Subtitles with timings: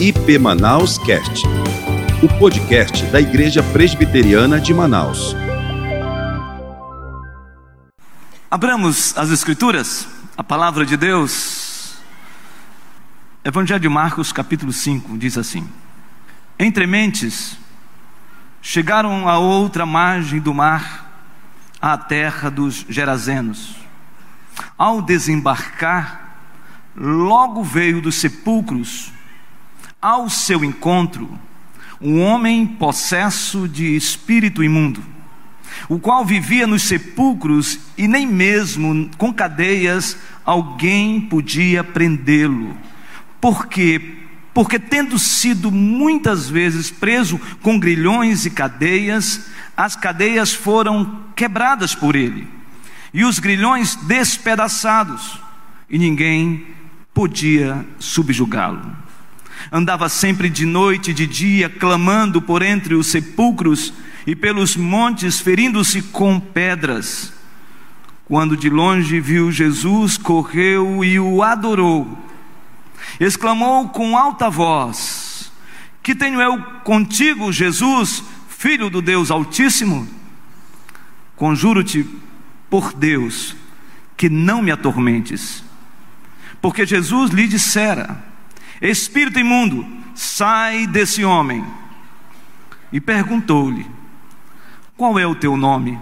[0.00, 1.44] IP Manaus Cast,
[2.20, 5.36] o podcast da Igreja Presbiteriana de Manaus.
[8.50, 11.94] Abramos as Escrituras, a palavra de Deus.
[13.44, 15.68] Evangelho de Marcos, capítulo 5, diz assim:
[16.58, 17.56] Entre mentes,
[18.60, 21.22] chegaram a outra margem do mar,
[21.80, 23.76] à terra dos Gerazenos.
[24.76, 26.36] Ao desembarcar,
[26.96, 29.14] logo veio dos sepulcros
[30.04, 31.30] ao seu encontro
[31.98, 35.02] um homem possesso de espírito imundo,
[35.88, 42.76] o qual vivia nos sepulcros e nem mesmo com cadeias alguém podia prendê-lo.
[43.40, 44.18] Por quê?
[44.52, 52.14] Porque, tendo sido muitas vezes preso com grilhões e cadeias, as cadeias foram quebradas por
[52.14, 52.46] ele,
[53.12, 55.40] e os grilhões despedaçados,
[55.88, 56.66] e ninguém
[57.14, 59.03] podia subjugá-lo.
[59.72, 63.92] Andava sempre de noite e de dia, clamando por entre os sepulcros
[64.26, 67.32] e pelos montes, ferindo-se com pedras.
[68.24, 72.18] Quando de longe viu Jesus, correu e o adorou.
[73.20, 75.52] Exclamou com alta voz:
[76.02, 80.08] Que tenho eu contigo, Jesus, filho do Deus Altíssimo?
[81.36, 82.06] Conjuro-te
[82.70, 83.54] por Deus
[84.16, 85.62] que não me atormentes.
[86.60, 88.33] Porque Jesus lhe dissera:
[88.80, 91.64] Espírito imundo, sai desse homem.
[92.92, 93.86] E perguntou-lhe:
[94.96, 95.98] Qual é o teu nome?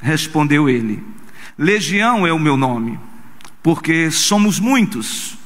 [0.00, 1.02] Respondeu ele:
[1.56, 2.98] Legião é o meu nome,
[3.62, 5.38] porque somos muitos.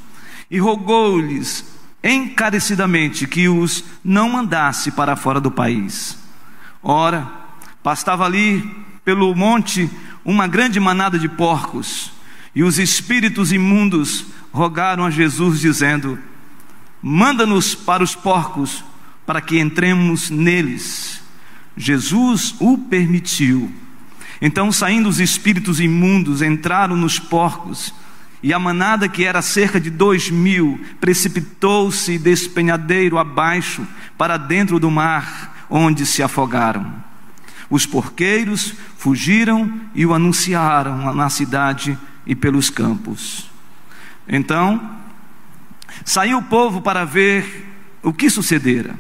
[0.51, 1.65] E rogou-lhes
[2.03, 6.19] encarecidamente que os não mandasse para fora do país.
[6.83, 7.31] Ora,
[7.83, 8.63] pastava ali
[9.05, 9.91] pelo monte
[10.25, 12.13] uma grande manada de porcos,
[12.55, 14.27] e os espíritos imundos
[14.59, 16.19] rogaram a Jesus, dizendo:
[17.01, 18.85] Manda-nos para os porcos,
[19.25, 21.23] para que entremos neles.
[21.77, 23.73] Jesus o permitiu.
[24.43, 27.95] Então, saindo os espíritos imundos, entraram nos porcos,
[28.43, 34.91] e a manada, que era cerca de dois mil, precipitou-se despenhadeiro abaixo para dentro do
[34.91, 36.93] mar, onde se afogaram.
[37.71, 43.48] Os porqueiros fugiram e o anunciaram na cidade e pelos campos.
[44.29, 44.99] Então,
[46.05, 47.67] saiu o povo para ver
[48.03, 48.95] o que sucedera.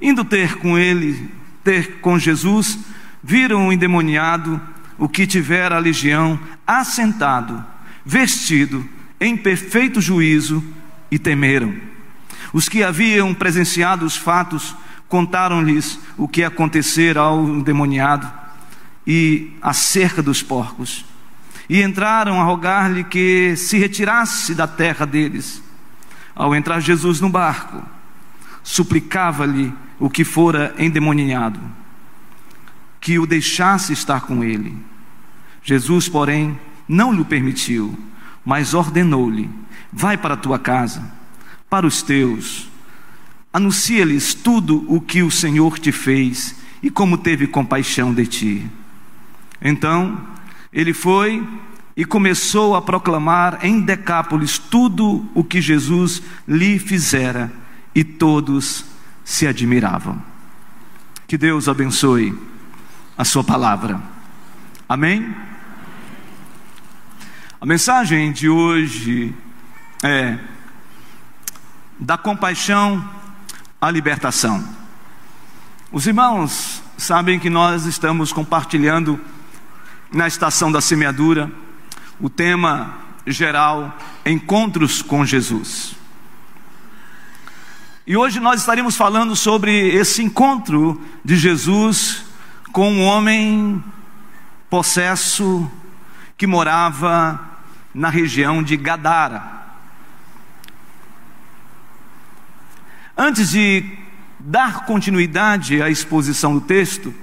[0.00, 1.30] Indo ter com ele,
[1.64, 2.78] ter com Jesus,
[3.22, 4.60] viram o endemoniado,
[4.98, 7.64] o que tivera a legião, assentado,
[8.04, 8.88] vestido,
[9.20, 10.62] em perfeito juízo,
[11.10, 11.74] e temeram.
[12.52, 14.74] Os que haviam presenciado os fatos
[15.08, 18.30] contaram-lhes o que acontecera ao endemoniado
[19.06, 21.04] e acerca dos porcos
[21.68, 25.62] e entraram a rogar-lhe que se retirasse da terra deles.
[26.34, 27.82] Ao entrar Jesus no barco,
[28.62, 31.60] suplicava-lhe o que fora endemoniado,
[33.00, 34.76] que o deixasse estar com ele.
[35.62, 36.58] Jesus, porém,
[36.88, 37.96] não lhe permitiu,
[38.44, 39.48] mas ordenou-lhe:
[39.92, 41.02] Vai para a tua casa,
[41.68, 42.68] para os teus,
[43.52, 48.70] anuncia-lhes tudo o que o Senhor te fez e como teve compaixão de ti.
[49.60, 50.18] Então,
[50.72, 51.46] ele foi
[51.96, 57.52] e começou a proclamar em Decápolis tudo o que Jesus lhe fizera,
[57.94, 58.86] e todos
[59.24, 60.22] se admiravam.
[61.26, 62.34] Que Deus abençoe
[63.16, 64.00] a sua palavra.
[64.88, 65.34] Amém?
[67.60, 69.34] A mensagem de hoje
[70.02, 70.38] é
[71.98, 73.06] da compaixão
[73.80, 74.66] à libertação.
[75.92, 79.20] Os irmãos sabem que nós estamos compartilhando
[80.12, 81.50] na estação da semeadura,
[82.20, 83.96] o tema geral
[84.26, 85.94] Encontros com Jesus.
[88.06, 92.24] E hoje nós estaremos falando sobre esse encontro de Jesus
[92.72, 93.82] com um homem
[94.68, 95.70] possesso
[96.36, 97.40] que morava
[97.94, 99.62] na região de Gadara.
[103.16, 103.84] Antes de
[104.40, 107.14] dar continuidade à exposição do texto,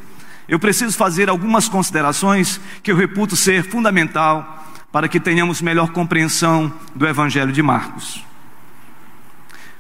[0.50, 6.74] eu preciso fazer algumas considerações que eu reputo ser fundamental para que tenhamos melhor compreensão
[6.96, 8.26] do Evangelho de Marcos.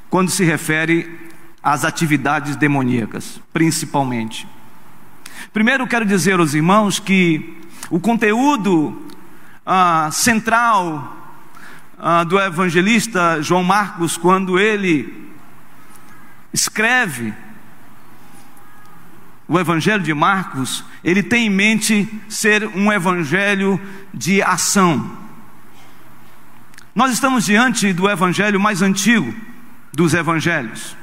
[0.10, 1.28] Quando se refere
[1.64, 4.48] às atividades demoníacas, principalmente.
[5.52, 7.58] Primeiro, quero dizer aos irmãos que
[7.90, 9.08] o conteúdo
[9.66, 11.18] ah, central
[11.98, 15.32] ah, do evangelista João Marcos, quando ele
[16.54, 17.34] escreve
[19.50, 23.82] o Evangelho de Marcos, ele tem em mente ser um evangelho
[24.14, 25.18] de ação.
[26.94, 29.34] Nós estamos diante do evangelho mais antigo
[29.92, 30.96] dos evangelhos.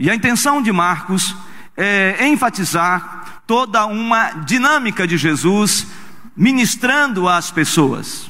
[0.00, 1.36] E a intenção de Marcos
[1.76, 5.86] é enfatizar toda uma dinâmica de Jesus
[6.36, 8.28] ministrando às pessoas.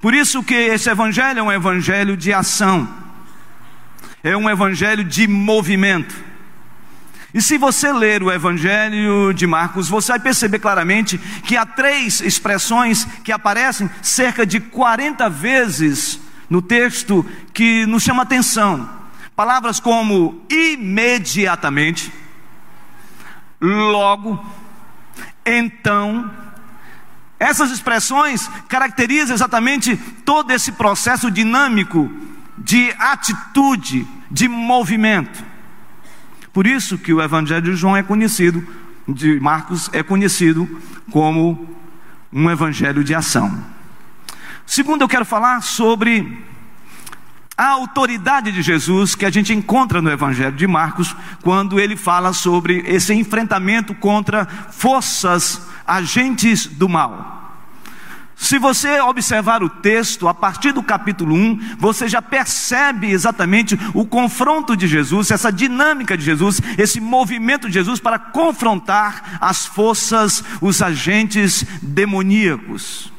[0.00, 2.88] Por isso que esse evangelho é um evangelho de ação.
[4.22, 6.33] É um evangelho de movimento.
[7.34, 12.20] E se você ler o Evangelho de Marcos, você vai perceber claramente que há três
[12.20, 18.88] expressões que aparecem cerca de 40 vezes no texto que nos chama atenção.
[19.34, 22.12] Palavras como imediatamente,
[23.60, 24.38] logo,
[25.44, 26.30] então.
[27.36, 32.08] Essas expressões caracterizam exatamente todo esse processo dinâmico
[32.56, 35.53] de atitude, de movimento.
[36.54, 38.64] Por isso que o Evangelho de João é conhecido,
[39.08, 40.80] de Marcos é conhecido
[41.10, 41.68] como
[42.32, 43.62] um evangelho de ação.
[44.64, 46.42] Segundo, eu quero falar sobre
[47.58, 52.32] a autoridade de Jesus que a gente encontra no Evangelho de Marcos, quando ele fala
[52.32, 57.43] sobre esse enfrentamento contra forças, agentes do mal.
[58.36, 64.04] Se você observar o texto, a partir do capítulo 1, você já percebe exatamente o
[64.04, 70.42] confronto de Jesus, essa dinâmica de Jesus, esse movimento de Jesus para confrontar as forças,
[70.60, 73.12] os agentes demoníacos.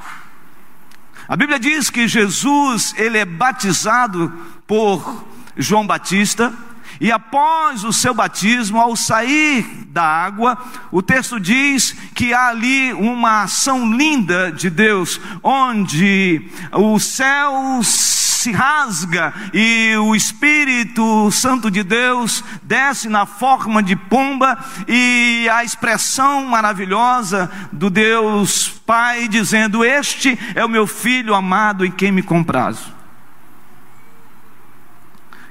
[1.27, 4.31] A Bíblia diz que Jesus, ele é batizado
[4.67, 5.25] por
[5.57, 6.53] João Batista,
[7.00, 10.57] e após o seu batismo, ao sair da água,
[10.92, 18.51] o texto diz que há ali uma ação linda de Deus, onde o céu se
[18.51, 24.57] rasga e o Espírito Santo de Deus desce na forma de pomba
[24.88, 31.91] e a expressão maravilhosa do Deus Pai dizendo: Este é o meu filho amado em
[31.91, 32.94] quem me comprazo.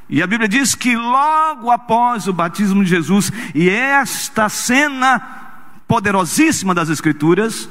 [0.08, 5.20] E a Bíblia diz que logo após o batismo de Jesus, e esta cena
[5.88, 7.68] poderosíssima das Escrituras,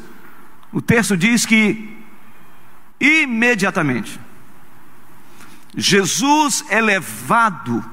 [0.71, 1.95] o texto diz que
[3.00, 4.19] imediatamente
[5.75, 7.83] Jesus é levado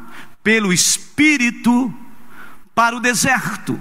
[0.43, 1.93] pelo Espírito
[2.75, 3.81] para o deserto,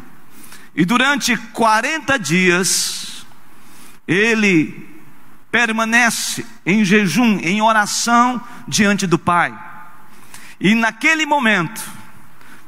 [0.75, 3.25] e durante 40 dias
[4.07, 4.87] ele
[5.51, 9.68] permanece em jejum, em oração diante do Pai.
[10.59, 11.81] E naquele momento,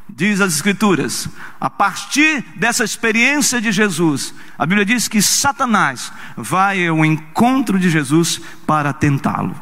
[0.07, 1.27] diz as Escrituras,
[1.59, 7.89] a partir dessa experiência de Jesus, a Bíblia diz que Satanás vai ao encontro de
[7.89, 9.55] Jesus para tentá-lo.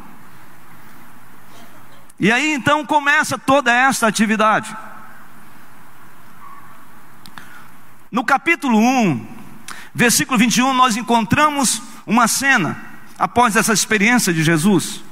[2.19, 4.75] E aí então começa toda esta atividade.
[8.11, 9.27] No capítulo 1,
[9.93, 12.77] versículo 21, nós encontramos uma cena
[13.17, 15.03] após essa experiência de Jesus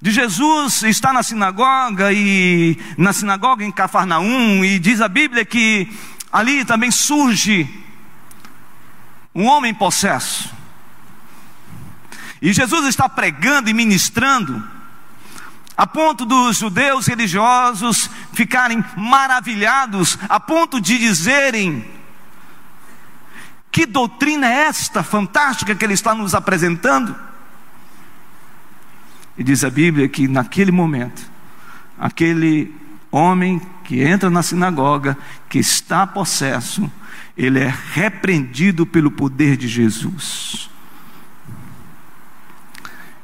[0.00, 5.88] de Jesus está na sinagoga e na sinagoga em Cafarnaum e diz a Bíblia que
[6.30, 7.68] ali também surge
[9.34, 10.54] um homem possesso.
[12.40, 14.62] E Jesus está pregando e ministrando
[15.76, 21.84] a ponto dos judeus religiosos ficarem maravilhados, a ponto de dizerem:
[23.70, 27.14] que doutrina é esta fantástica que ele está nos apresentando?
[29.36, 31.30] E diz a Bíblia que naquele momento,
[31.98, 32.74] aquele
[33.10, 35.16] homem que entra na sinagoga,
[35.48, 36.90] que está possesso,
[37.36, 40.70] ele é repreendido pelo poder de Jesus.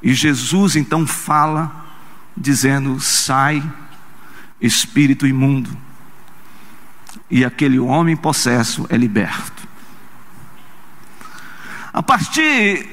[0.02, 1.86] E Jesus então fala,
[2.36, 3.62] dizendo: sai,
[4.60, 5.70] espírito imundo.
[7.30, 9.66] E aquele homem possesso é liberto.
[11.92, 12.88] A partir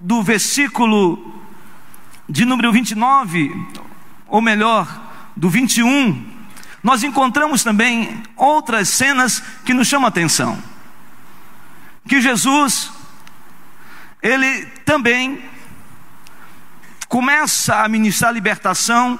[0.00, 1.32] do versículo
[2.28, 3.52] de número 29,
[4.26, 4.88] ou melhor,
[5.36, 6.34] do 21,
[6.82, 10.62] nós encontramos também outras cenas que nos chamam a atenção.
[12.06, 12.90] Que Jesus,
[14.22, 15.42] ele também
[17.08, 19.18] começa a ministrar libertação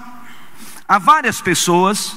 [0.86, 2.16] a várias pessoas,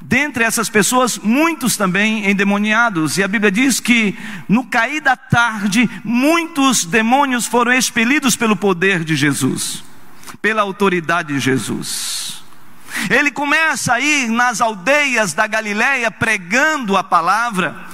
[0.00, 4.16] dentre essas pessoas, muitos também endemoniados, e a Bíblia diz que
[4.48, 9.87] no cair da tarde, muitos demônios foram expelidos pelo poder de Jesus
[10.40, 12.42] pela autoridade de Jesus.
[13.10, 17.86] Ele começa a ir nas aldeias da Galiléia pregando a palavra,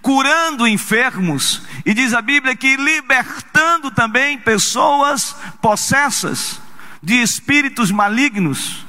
[0.00, 6.60] curando enfermos, e diz a Bíblia que libertando também pessoas possessas
[7.02, 8.83] de espíritos malignos.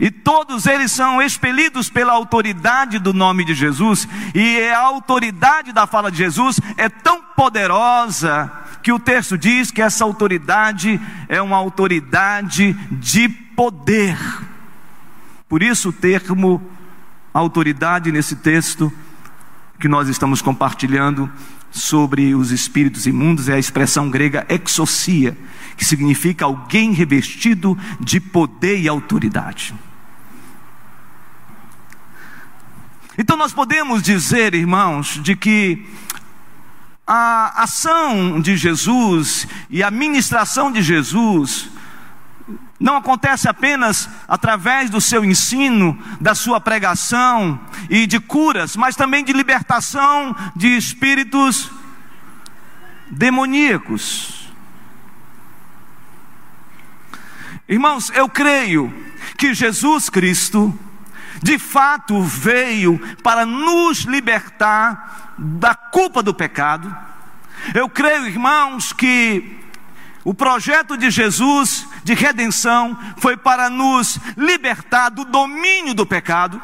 [0.00, 5.86] E todos eles são expelidos pela autoridade do nome de Jesus, e a autoridade da
[5.86, 8.50] fala de Jesus é tão poderosa
[8.82, 14.18] que o texto diz que essa autoridade é uma autoridade de poder.
[15.48, 16.60] Por isso o termo
[17.32, 18.92] autoridade nesse texto
[19.78, 21.30] que nós estamos compartilhando
[21.70, 25.36] sobre os espíritos imundos é a expressão grega exocia,
[25.76, 29.74] que significa alguém revestido de poder e autoridade.
[33.16, 35.86] Então nós podemos dizer, irmãos, de que
[37.06, 41.68] a ação de Jesus e a ministração de Jesus
[42.82, 49.24] não acontece apenas através do seu ensino, da sua pregação e de curas, mas também
[49.24, 51.70] de libertação de espíritos
[53.10, 54.41] demoníacos.
[57.68, 58.92] Irmãos, eu creio
[59.38, 60.76] que Jesus Cristo,
[61.42, 66.94] de fato, veio para nos libertar da culpa do pecado.
[67.74, 69.58] Eu creio, irmãos, que
[70.24, 76.60] o projeto de Jesus de redenção foi para nos libertar do domínio do pecado.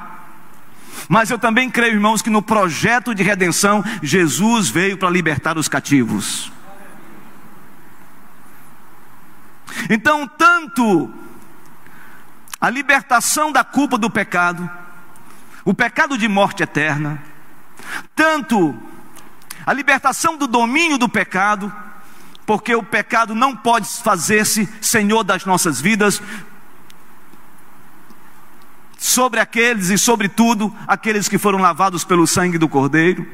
[1.08, 5.68] Mas eu também creio, irmãos, que no projeto de redenção, Jesus veio para libertar os
[5.68, 6.52] cativos.
[9.88, 11.10] Então, tanto
[12.60, 14.68] a libertação da culpa do pecado,
[15.64, 17.22] o pecado de morte eterna,
[18.14, 18.74] tanto
[19.64, 21.72] a libertação do domínio do pecado,
[22.46, 26.22] porque o pecado não pode fazer-se senhor das nossas vidas,
[28.98, 33.26] sobre aqueles e sobre tudo aqueles que foram lavados pelo sangue do Cordeiro.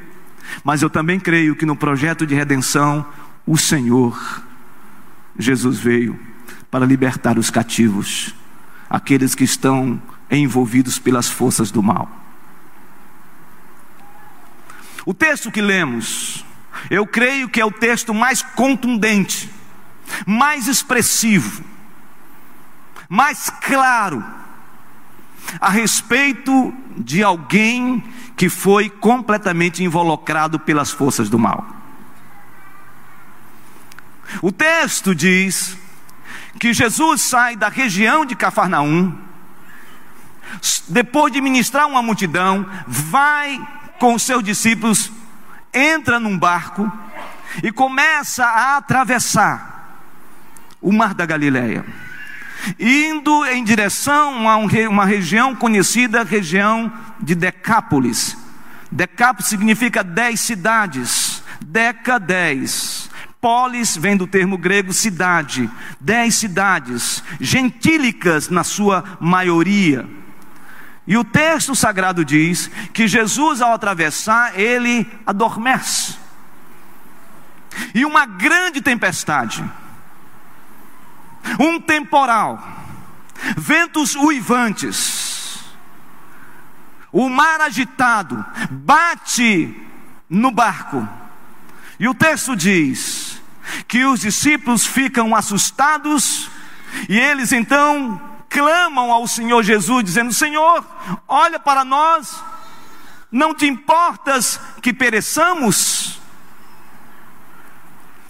[0.63, 3.05] Mas eu também creio que no projeto de redenção,
[3.47, 4.43] o Senhor
[5.37, 6.19] Jesus veio
[6.69, 8.35] para libertar os cativos,
[8.89, 12.09] aqueles que estão envolvidos pelas forças do mal.
[15.05, 16.45] O texto que lemos
[16.89, 19.49] eu creio que é o texto mais contundente,
[20.25, 21.63] mais expressivo,
[23.09, 24.23] mais claro
[25.59, 28.03] a respeito de alguém
[28.35, 31.65] que foi completamente involucrado pelas forças do mal.
[34.41, 35.77] O texto diz
[36.59, 39.17] que Jesus sai da região de Cafarnaum,
[40.87, 43.59] depois de ministrar uma multidão, vai
[43.99, 45.11] com os seus discípulos
[45.75, 46.89] entra num barco
[47.61, 49.99] e começa a atravessar
[50.81, 51.85] o mar da Galileia,
[52.79, 58.37] indo em direção a uma região conhecida, região de Decápolis.
[58.91, 63.09] Decápolis significa dez cidades, Deca dez.
[63.45, 70.09] Polis vem do termo grego cidade, dez cidades, gentílicas na sua maioria.
[71.05, 76.15] E o texto sagrado diz que Jesus, ao atravessar, ele adormece.
[77.93, 79.63] E uma grande tempestade,
[81.59, 82.67] um temporal,
[83.55, 85.63] ventos uivantes,
[87.11, 89.79] o mar agitado, bate
[90.27, 91.07] no barco.
[91.99, 93.34] E o texto diz
[93.87, 96.49] que os discípulos ficam assustados
[97.09, 100.85] e eles então clamam ao Senhor Jesus, dizendo: Senhor,
[101.27, 102.41] olha para nós,
[103.31, 106.21] não te importas que pereçamos?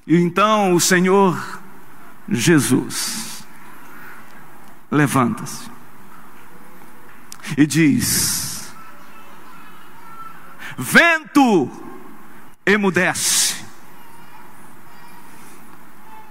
[0.08, 1.62] E então o Senhor
[2.28, 3.44] Jesus
[4.90, 5.70] levanta-se
[7.58, 8.74] e diz:
[10.78, 11.70] Vento
[12.66, 13.45] emudece,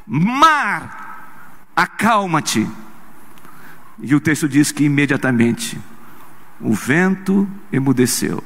[0.07, 2.69] mar, acalma-te.
[4.01, 5.81] E o texto diz que imediatamente
[6.61, 8.43] o vento emudeceu,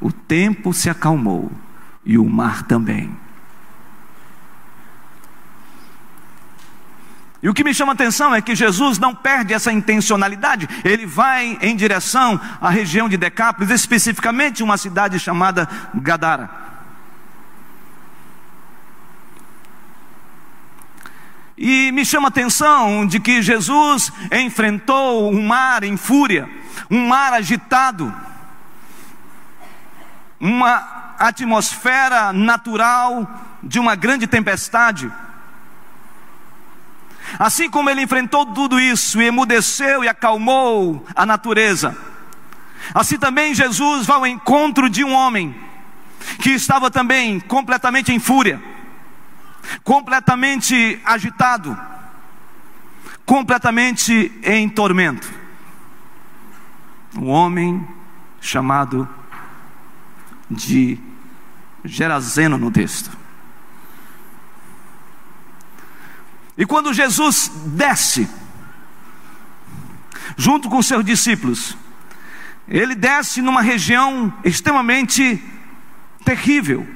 [0.00, 1.50] o tempo se acalmou
[2.04, 3.14] e o mar também.
[7.42, 11.04] E o que me chama a atenção é que Jesus não perde essa intencionalidade, ele
[11.04, 16.71] vai em direção à região de Decápolis, especificamente uma cidade chamada Gadara.
[21.56, 26.48] E me chama a atenção de que Jesus enfrentou um mar em fúria,
[26.90, 28.12] um mar agitado,
[30.40, 33.28] uma atmosfera natural
[33.62, 35.12] de uma grande tempestade.
[37.38, 41.96] Assim como ele enfrentou tudo isso e emudeceu e acalmou a natureza,
[42.94, 45.54] assim também Jesus vai ao encontro de um homem
[46.40, 48.71] que estava também completamente em fúria
[49.82, 51.78] completamente agitado,
[53.24, 55.30] completamente em tormento.
[57.16, 57.86] Um homem
[58.40, 59.08] chamado
[60.50, 60.98] de
[61.84, 63.10] Gerazeno no texto.
[66.56, 68.28] E quando Jesus desce
[70.36, 71.76] junto com seus discípulos.
[72.68, 75.42] Ele desce numa região extremamente
[76.24, 76.86] terrível,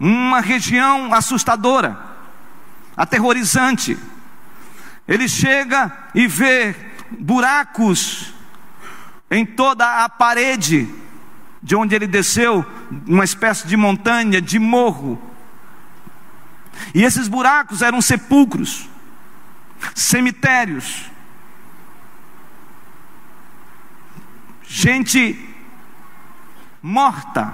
[0.00, 1.98] uma região assustadora,
[2.96, 3.98] aterrorizante.
[5.06, 6.74] Ele chega e vê
[7.10, 8.32] buracos
[9.30, 10.88] em toda a parede
[11.62, 12.64] de onde ele desceu,
[13.06, 15.20] uma espécie de montanha, de morro.
[16.94, 18.88] E esses buracos eram sepulcros,
[19.94, 21.10] cemitérios.
[24.62, 25.38] Gente
[26.82, 27.52] morta.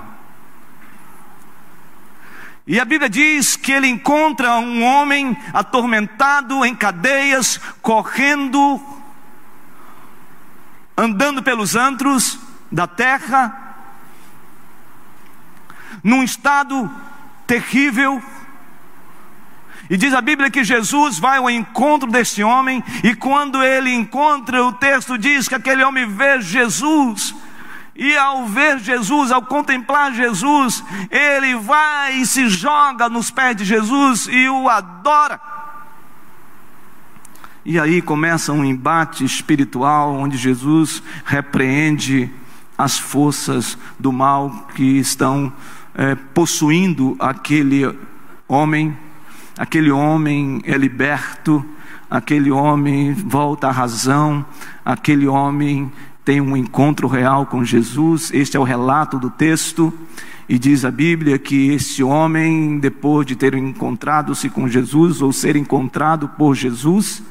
[2.66, 8.80] E a Bíblia diz que ele encontra um homem atormentado em cadeias, correndo,
[10.96, 12.40] andando pelos antros
[12.72, 13.56] da terra,
[16.02, 16.90] num estado
[17.46, 18.20] terrível.
[19.88, 24.64] E diz a Bíblia que Jesus vai ao encontro desse homem, e quando ele encontra,
[24.64, 27.32] o texto diz que aquele homem vê Jesus,
[27.98, 33.64] e ao ver Jesus, ao contemplar Jesus, ele vai e se joga nos pés de
[33.64, 35.40] Jesus e o adora.
[37.64, 42.30] E aí começa um embate espiritual onde Jesus repreende
[42.78, 45.52] as forças do mal que estão
[45.94, 47.82] é, possuindo aquele
[48.46, 48.96] homem.
[49.58, 51.64] Aquele homem é liberto,
[52.10, 54.44] aquele homem volta à razão,
[54.84, 55.90] aquele homem
[56.26, 58.32] tem um encontro real com Jesus.
[58.34, 59.94] Este é o relato do texto.
[60.48, 65.54] E diz a Bíblia que esse homem, depois de ter encontrado-se com Jesus, ou ser
[65.54, 67.22] encontrado por Jesus,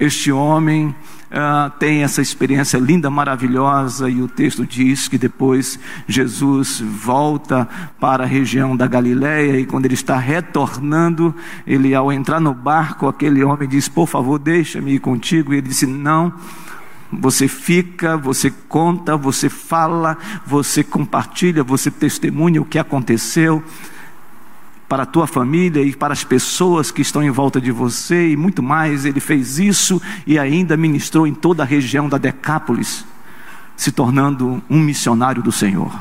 [0.00, 6.80] este homem uh, tem essa experiência linda, maravilhosa, e o texto diz que depois Jesus
[6.80, 7.68] volta
[8.00, 11.34] para a região da Galiléia e quando ele está retornando,
[11.66, 15.52] ele ao entrar no barco, aquele homem diz: Por favor, deixa-me ir contigo.
[15.52, 16.32] E ele disse: Não.
[17.10, 23.64] Você fica, você conta, você fala, você compartilha, você testemunha o que aconteceu
[24.88, 28.36] para a tua família e para as pessoas que estão em volta de você e
[28.36, 29.04] muito mais.
[29.04, 33.04] Ele fez isso e ainda ministrou em toda a região da Decápolis,
[33.76, 35.92] se tornando um missionário do Senhor.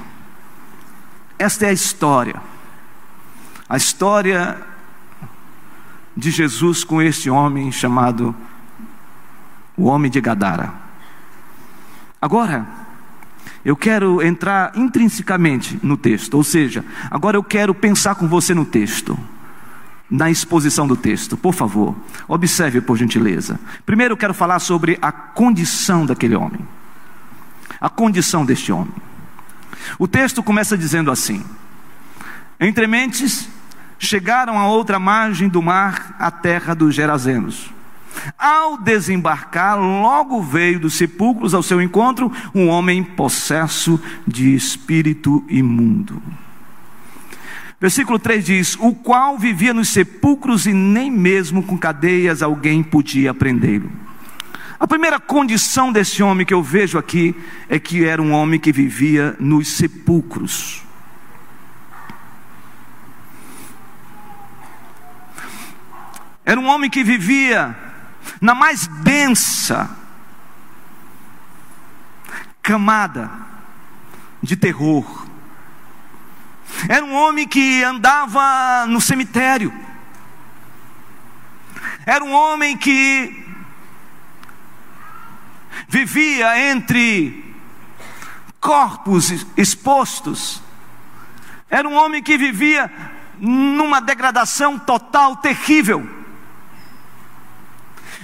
[1.40, 2.42] Esta é a história.
[3.70, 4.58] A história
[6.16, 8.36] de Jesus com este homem chamado
[9.78, 10.87] o homem de Gadara.
[12.22, 12.66] Agora,
[13.64, 18.66] eu quero entrar intrinsecamente no texto, ou seja, agora eu quero pensar com você no
[18.66, 19.18] texto,
[20.10, 21.36] na exposição do texto.
[21.36, 21.96] Por favor,
[22.28, 23.60] observe por gentileza.
[23.86, 26.62] Primeiro eu quero falar sobre a condição daquele homem.
[27.80, 28.94] A condição deste homem.
[30.00, 31.44] O texto começa dizendo assim:
[32.60, 33.48] Entre mentes
[34.00, 37.77] chegaram a outra margem do mar, a terra dos Gerazenos.
[38.38, 46.22] Ao desembarcar, logo veio dos sepulcros ao seu encontro um homem possesso de espírito imundo.
[47.80, 53.34] Versículo 3 diz: O qual vivia nos sepulcros e nem mesmo com cadeias alguém podia
[53.34, 53.92] prendê-lo.
[54.80, 57.36] A primeira condição desse homem que eu vejo aqui
[57.68, 60.84] é que era um homem que vivia nos sepulcros.
[66.46, 67.76] Era um homem que vivia
[68.42, 69.90] na mais densa
[72.62, 73.32] camada
[74.44, 75.26] de terror.
[76.90, 79.74] Era um homem que andava no cemitério.
[82.06, 83.46] Era um homem que
[85.88, 87.56] vivia entre
[88.60, 90.62] corpos expostos.
[91.70, 92.92] Era um homem que vivia
[93.40, 96.17] numa degradação total, terrível.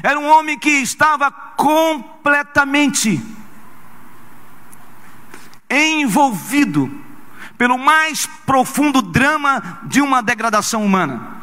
[0.04, 3.26] Era um homem que estava completamente
[5.70, 6.92] envolvido
[7.58, 11.38] pelo mais profundo drama de uma degradação humana.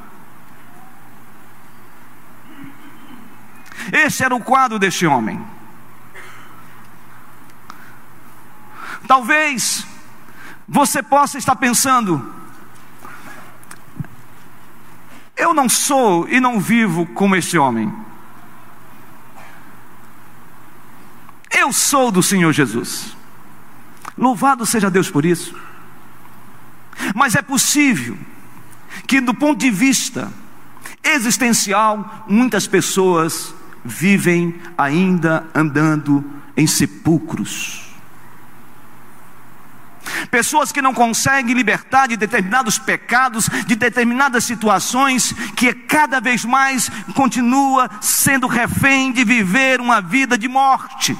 [3.90, 5.42] Esse era o quadro deste homem.
[9.08, 9.86] Talvez
[10.68, 12.30] você possa estar pensando,
[15.34, 18.09] eu não sou e não vivo como este homem.
[21.60, 23.14] Eu sou do Senhor Jesus.
[24.16, 25.54] Louvado seja Deus por isso.
[27.14, 28.16] Mas é possível
[29.06, 30.32] que, do ponto de vista
[31.04, 36.24] existencial, muitas pessoas vivem ainda andando
[36.56, 37.82] em sepulcros.
[40.30, 46.90] Pessoas que não conseguem libertar de determinados pecados, de determinadas situações, que cada vez mais
[47.14, 51.16] continua sendo refém de viver uma vida de morte,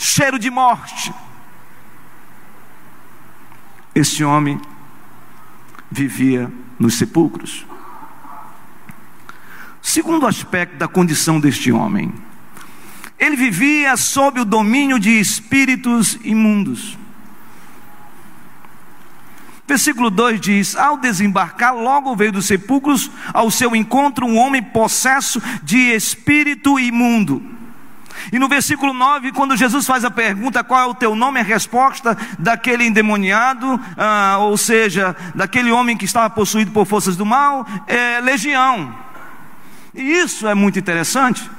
[0.00, 1.12] cheiro de morte.
[3.94, 4.58] Esse homem
[5.90, 7.66] vivia nos sepulcros.
[9.82, 12.14] Segundo aspecto da condição deste homem,
[13.18, 16.96] ele vivia sob o domínio de espíritos imundos.
[19.68, 25.42] Versículo 2 diz: Ao desembarcar, logo veio dos sepulcros ao seu encontro um homem possesso
[25.62, 27.59] de espírito imundo.
[28.32, 31.40] E no versículo 9, quando Jesus faz a pergunta: Qual é o teu nome?
[31.40, 37.26] A resposta daquele endemoniado, ah, ou seja, daquele homem que estava possuído por forças do
[37.26, 38.94] mal, é legião.
[39.94, 41.50] E isso é muito interessante.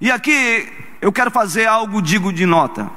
[0.00, 0.68] E aqui
[1.00, 2.90] eu quero fazer algo, digo de nota.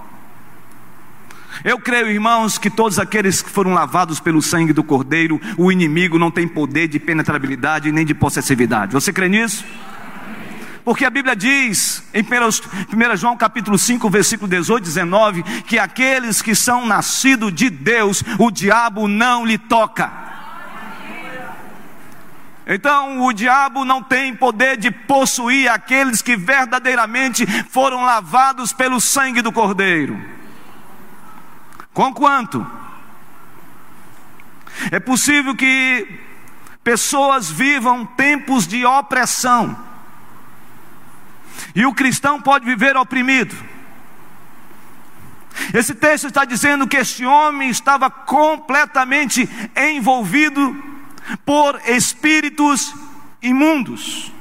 [1.63, 6.17] Eu creio, irmãos, que todos aqueles que foram lavados pelo sangue do Cordeiro, o inimigo
[6.17, 8.93] não tem poder de penetrabilidade nem de possessividade.
[8.93, 9.65] Você crê nisso?
[10.83, 16.55] Porque a Bíblia diz, em 1 João capítulo 5, versículo 18, 19, que aqueles que
[16.55, 20.11] são nascidos de Deus, o diabo não lhe toca.
[22.65, 29.41] Então o diabo não tem poder de possuir aqueles que verdadeiramente foram lavados pelo sangue
[29.41, 30.19] do Cordeiro.
[31.93, 32.65] Conquanto
[34.89, 36.07] é possível que
[36.83, 39.77] pessoas vivam tempos de opressão,
[41.75, 43.55] e o cristão pode viver oprimido.
[45.73, 50.75] Esse texto está dizendo que este homem estava completamente envolvido
[51.45, 52.93] por espíritos
[53.41, 54.31] imundos.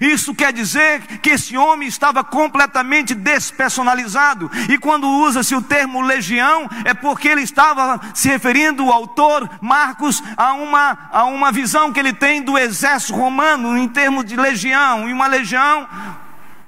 [0.00, 6.68] Isso quer dizer que esse homem estava completamente despersonalizado, e quando usa-se o termo legião,
[6.84, 12.00] é porque ele estava se referindo, o autor Marcos, a uma, a uma visão que
[12.00, 15.86] ele tem do exército romano em termos de legião, e uma legião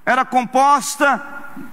[0.05, 1.23] era composta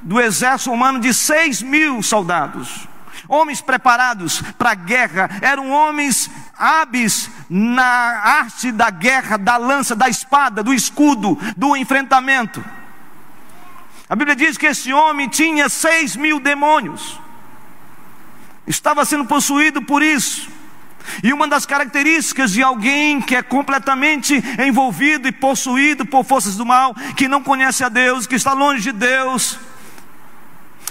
[0.02, 2.88] do exército romano de seis mil soldados.
[3.28, 10.10] Homens preparados para a guerra, eram homens hábeis na arte da guerra, da lança, da
[10.10, 12.64] espada, do escudo, do enfrentamento.
[14.10, 17.20] A Bíblia diz que esse homem tinha seis mil demônios,
[18.66, 20.50] estava sendo possuído por isso.
[21.24, 26.66] E uma das características de alguém que é completamente envolvido e possuído por forças do
[26.66, 29.58] mal, que não conhece a Deus, que está longe de Deus,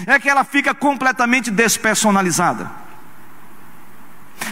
[0.06, 2.85] é que ela fica completamente despersonalizada.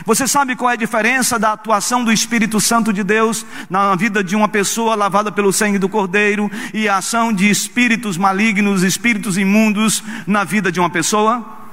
[0.05, 4.23] Você sabe qual é a diferença da atuação do Espírito Santo de Deus na vida
[4.23, 9.38] de uma pessoa lavada pelo sangue do Cordeiro e a ação de espíritos malignos, espíritos
[9.38, 11.63] imundos na vida de uma pessoa?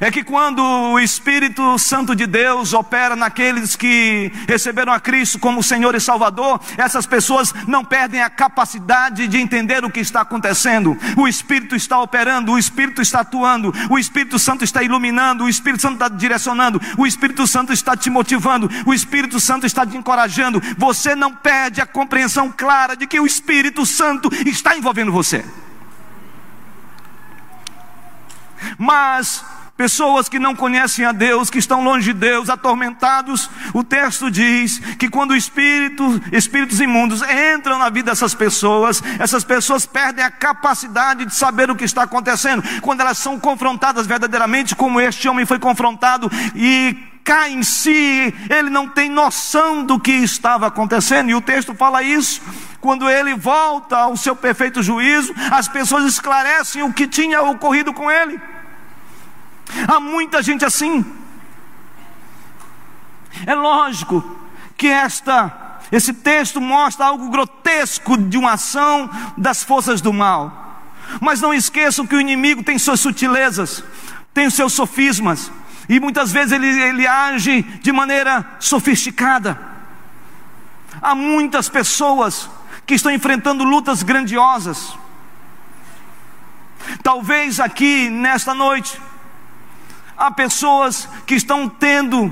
[0.00, 5.62] É que quando o Espírito Santo de Deus opera naqueles que receberam a Cristo como
[5.62, 10.96] Senhor e Salvador, essas pessoas não perdem a capacidade de entender o que está acontecendo.
[11.16, 15.82] O Espírito está operando, o Espírito está atuando, o Espírito Santo está iluminando, o Espírito
[15.82, 20.62] Santo está direcionando, o Espírito Santo está te motivando, o Espírito Santo está te encorajando.
[20.78, 25.44] Você não perde a compreensão clara de que o Espírito Santo está envolvendo você.
[28.78, 29.44] Mas
[29.80, 34.78] Pessoas que não conhecem a Deus, que estão longe de Deus, atormentados, o texto diz
[34.98, 41.24] que quando espírito, espíritos imundos entram na vida dessas pessoas, essas pessoas perdem a capacidade
[41.24, 42.62] de saber o que está acontecendo.
[42.82, 48.68] Quando elas são confrontadas verdadeiramente, como este homem foi confrontado e cai em si, ele
[48.68, 52.42] não tem noção do que estava acontecendo, e o texto fala isso.
[52.82, 58.10] Quando ele volta ao seu perfeito juízo, as pessoas esclarecem o que tinha ocorrido com
[58.10, 58.38] ele.
[59.88, 61.04] Há muita gente assim.
[63.46, 64.38] É lógico
[64.76, 70.82] que esta, esse texto mostra algo grotesco de uma ação das forças do mal.
[71.20, 73.82] Mas não esqueçam que o inimigo tem suas sutilezas,
[74.32, 75.50] tem os seus sofismas,
[75.88, 79.60] e muitas vezes ele, ele age de maneira sofisticada.
[81.02, 82.48] Há muitas pessoas
[82.86, 84.96] que estão enfrentando lutas grandiosas.
[87.02, 89.00] Talvez aqui, nesta noite,
[90.20, 92.30] Há pessoas que estão tendo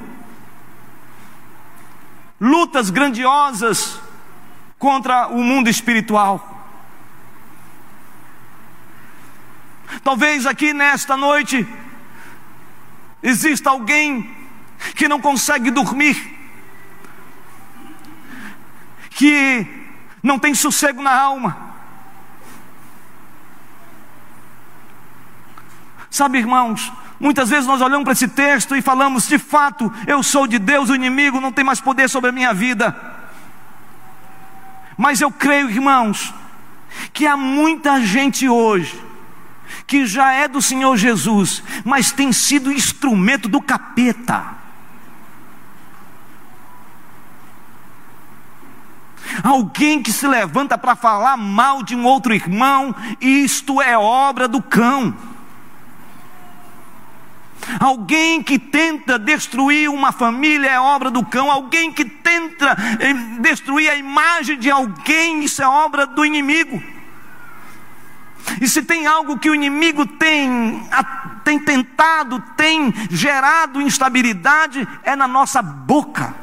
[2.39, 3.99] lutas grandiosas
[4.79, 6.67] contra o mundo espiritual.
[10.05, 11.67] Talvez aqui nesta noite
[13.23, 14.37] exista alguém
[14.95, 16.39] que não consegue dormir,
[19.09, 19.67] que
[20.23, 21.69] não tem sossego na alma,
[26.19, 30.47] Sabe, irmãos, muitas vezes nós olhamos para esse texto e falamos: de fato, eu sou
[30.47, 32.95] de Deus, o inimigo não tem mais poder sobre a minha vida.
[34.97, 36.35] Mas eu creio, irmãos,
[37.13, 39.09] que há muita gente hoje
[39.87, 44.57] que já é do Senhor Jesus, mas tem sido instrumento do capeta.
[49.43, 54.61] Alguém que se levanta para falar mal de um outro irmão, isto é obra do
[54.61, 55.15] cão.
[57.81, 61.51] Alguém que tenta destruir uma família é obra do cão.
[61.51, 66.83] Alguém que tenta eh, destruir a imagem de alguém, isso é obra do inimigo.
[68.61, 70.83] E se tem algo que o inimigo tem,
[71.45, 76.35] tem tentado, tem gerado instabilidade, é na nossa boca.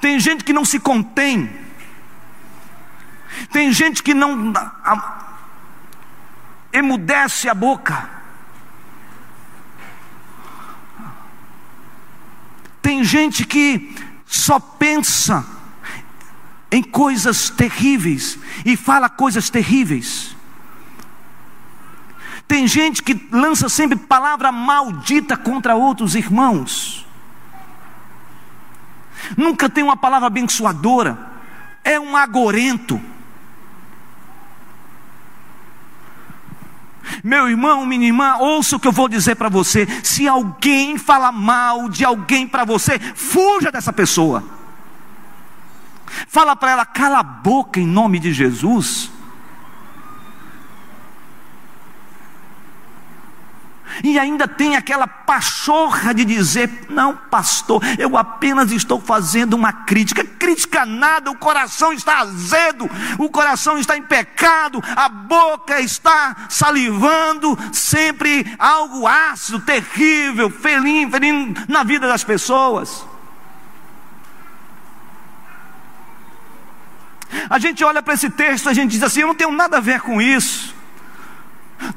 [0.00, 1.50] Tem gente que não se contém.
[3.50, 4.52] Tem gente que não
[6.76, 8.10] emudece a boca.
[12.82, 13.94] Tem gente que
[14.26, 15.44] só pensa
[16.70, 20.36] em coisas terríveis e fala coisas terríveis.
[22.46, 27.06] Tem gente que lança sempre palavra maldita contra outros irmãos.
[29.36, 31.18] Nunca tem uma palavra abençoadora.
[31.82, 33.00] É um agorento.
[37.22, 39.86] Meu irmão, minha irmã, ouça o que eu vou dizer para você.
[40.02, 44.44] Se alguém fala mal de alguém para você, fuja dessa pessoa.
[46.28, 49.10] Fala para ela, cala a boca em nome de Jesus.
[54.02, 60.24] E ainda tem aquela pachorra de dizer: Não, pastor, eu apenas estou fazendo uma crítica.
[60.24, 67.58] Crítica nada, o coração está azedo, o coração está em pecado, a boca está salivando,
[67.72, 73.04] sempre algo ácido, terrível, feliz, feliz na vida das pessoas.
[77.48, 79.80] A gente olha para esse texto, a gente diz assim: Eu não tenho nada a
[79.80, 80.74] ver com isso.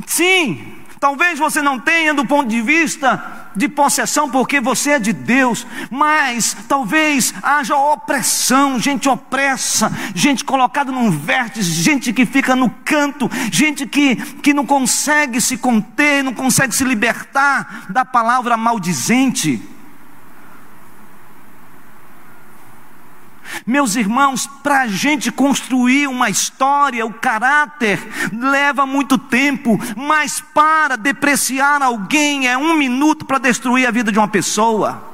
[0.06, 5.14] Sim, Talvez você não tenha do ponto de vista de possessão, porque você é de
[5.14, 12.70] Deus, mas talvez haja opressão, gente opressa, gente colocada num vértice, gente que fica no
[12.84, 19.79] canto, gente que, que não consegue se conter, não consegue se libertar da palavra maldizente.
[23.66, 28.00] Meus irmãos, para a gente construir uma história, o caráter
[28.32, 34.20] leva muito tempo, mas para depreciar alguém é um minuto para destruir a vida de
[34.20, 35.10] uma pessoa.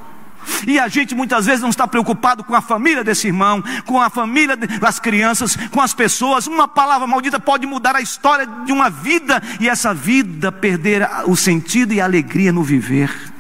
[0.67, 4.09] E a gente muitas vezes não está preocupado com a família desse irmão, com a
[4.09, 6.47] família das crianças, com as pessoas.
[6.47, 11.35] Uma palavra maldita pode mudar a história de uma vida e essa vida perder o
[11.35, 13.34] sentido e a alegria no viver.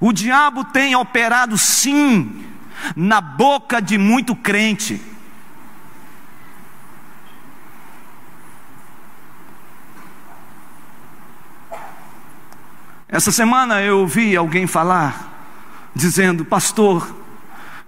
[0.00, 2.44] O diabo tem operado sim
[2.94, 5.00] na boca de muito crente.
[13.08, 15.32] Essa semana eu ouvi alguém falar,
[15.94, 17.12] dizendo: Pastor,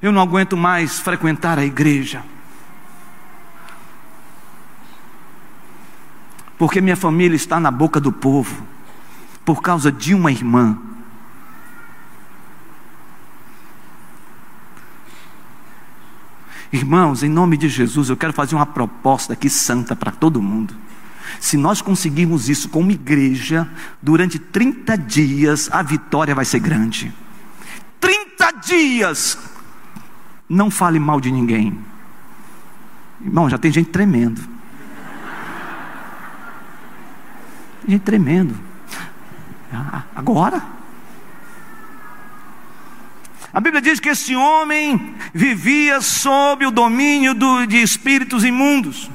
[0.02, 2.24] eu não aguento mais frequentar a igreja,
[6.58, 8.66] porque minha família está na boca do povo,
[9.44, 10.89] por causa de uma irmã.
[16.72, 20.74] Irmãos, em nome de Jesus, eu quero fazer uma proposta aqui santa para todo mundo.
[21.40, 23.68] Se nós conseguirmos isso como igreja,
[24.00, 27.12] durante 30 dias a vitória vai ser grande.
[27.98, 29.38] 30 dias!
[30.48, 31.78] Não fale mal de ninguém.
[33.20, 34.40] Irmão, já tem gente tremendo.
[37.86, 38.54] Gente tremendo.
[39.72, 40.79] Ah, agora?
[43.52, 49.10] A Bíblia diz que esse homem vivia sob o domínio do, de espíritos imundos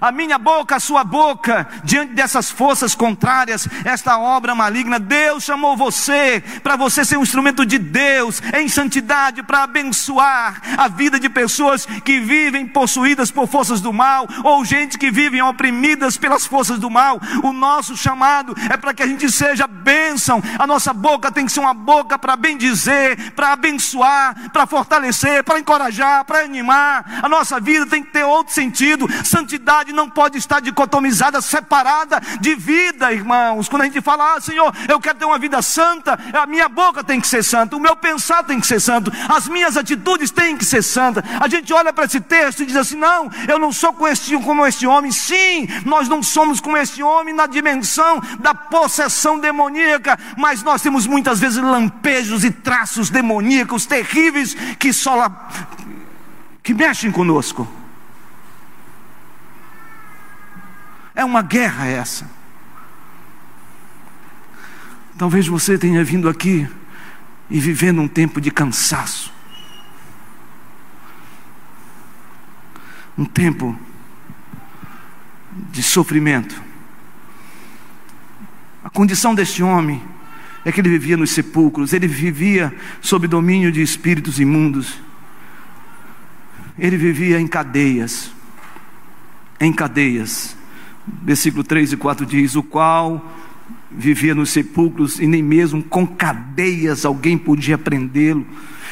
[0.00, 4.98] a minha boca, a sua boca, diante dessas forças contrárias, esta obra maligna.
[4.98, 10.88] Deus chamou você para você ser um instrumento de Deus em santidade para abençoar a
[10.88, 16.16] vida de pessoas que vivem possuídas por forças do mal ou gente que vivem oprimidas
[16.16, 17.20] pelas forças do mal.
[17.42, 20.42] O nosso chamado é para que a gente seja bênção.
[20.58, 25.58] A nossa boca tem que ser uma boca para bendizer, para abençoar, para fortalecer, para
[25.58, 27.20] encorajar, para animar.
[27.22, 29.08] A nossa vida tem que ter outro sentido.
[29.24, 33.70] Santidade não pode estar dicotomizada, separada de vida, irmãos.
[33.70, 37.02] Quando a gente fala, ah, Senhor, eu quero ter uma vida santa, a minha boca
[37.02, 40.56] tem que ser santa, o meu pensar tem que ser santo, as minhas atitudes têm
[40.56, 41.24] que ser santas.
[41.40, 44.86] A gente olha para esse texto e diz assim: não, eu não sou como este
[44.86, 45.10] homem.
[45.10, 51.06] Sim, nós não somos como este homem na dimensão da possessão demoníaca, mas nós temos
[51.06, 55.30] muitas vezes lampejos e traços demoníacos terríveis que só
[56.62, 57.81] que mexem conosco.
[61.14, 62.28] É uma guerra essa.
[65.18, 66.68] Talvez você tenha vindo aqui
[67.50, 69.32] e vivendo um tempo de cansaço.
[73.16, 73.78] Um tempo
[75.70, 76.60] de sofrimento.
[78.82, 80.02] A condição deste homem
[80.64, 84.98] é que ele vivia nos sepulcros, ele vivia sob domínio de espíritos imundos,
[86.78, 88.32] ele vivia em cadeias,
[89.60, 90.56] em cadeias.
[91.06, 93.32] Versículo 3 e 4 diz: O qual
[93.90, 98.46] vivia nos sepulcros e nem mesmo com cadeias alguém podia prendê-lo.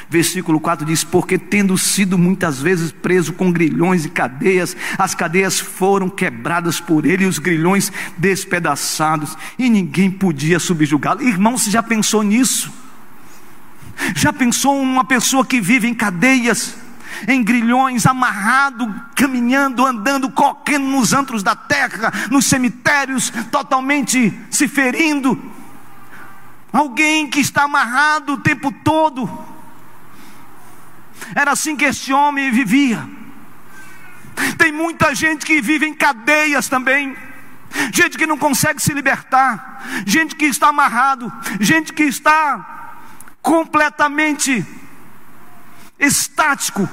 [0.08, 5.60] Versículo 4 diz: Porque tendo sido muitas vezes preso com grilhões e cadeias, as cadeias
[5.60, 11.22] foram quebradas por ele e os grilhões despedaçados, e ninguém podia subjugá-lo.
[11.22, 12.72] Irmão, você já pensou nisso?
[14.16, 16.76] Já pensou uma pessoa que vive em cadeias?
[17.28, 25.40] Em grilhões, amarrado, caminhando, andando, correndo nos antros da terra, nos cemitérios, totalmente se ferindo.
[26.72, 29.28] Alguém que está amarrado o tempo todo.
[31.34, 33.08] Era assim que este homem vivia.
[34.56, 37.16] Tem muita gente que vive em cadeias também.
[37.92, 42.96] Gente que não consegue se libertar, gente que está amarrado, gente que está
[43.40, 44.66] completamente
[45.98, 46.88] estático,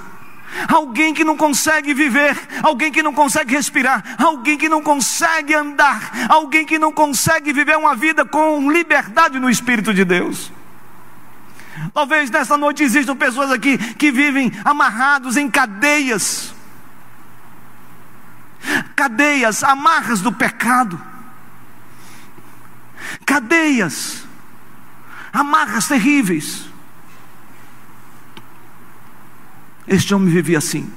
[0.67, 6.27] alguém que não consegue viver, alguém que não consegue respirar, alguém que não consegue andar,
[6.29, 10.51] alguém que não consegue viver uma vida com liberdade no Espírito de Deus.
[11.93, 16.53] Talvez nessa noite existam pessoas aqui que vivem amarrados em cadeias,
[18.95, 20.99] cadeias, amarras do pecado,
[23.25, 24.25] cadeias,
[25.31, 26.65] amarras terríveis.
[29.87, 30.91] Este homem vivia assim.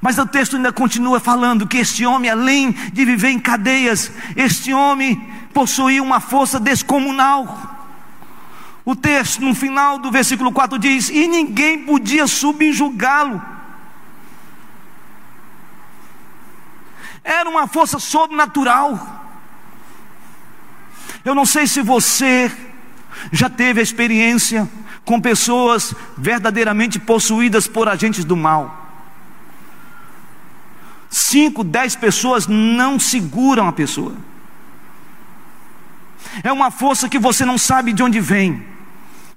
[0.00, 4.74] Mas o texto ainda continua falando que este homem, além de viver em cadeias, este
[4.74, 5.16] homem
[5.54, 7.78] possuía uma força descomunal.
[8.84, 13.40] O texto, no final do versículo 4, diz: E ninguém podia subjugá-lo.
[17.22, 19.20] Era uma força sobrenatural.
[21.24, 22.50] Eu não sei se você
[23.30, 24.68] já teve a experiência
[25.04, 28.78] com pessoas verdadeiramente possuídas por agentes do mal.
[31.10, 34.14] Cinco, dez pessoas não seguram a pessoa.
[36.42, 38.64] É uma força que você não sabe de onde vem,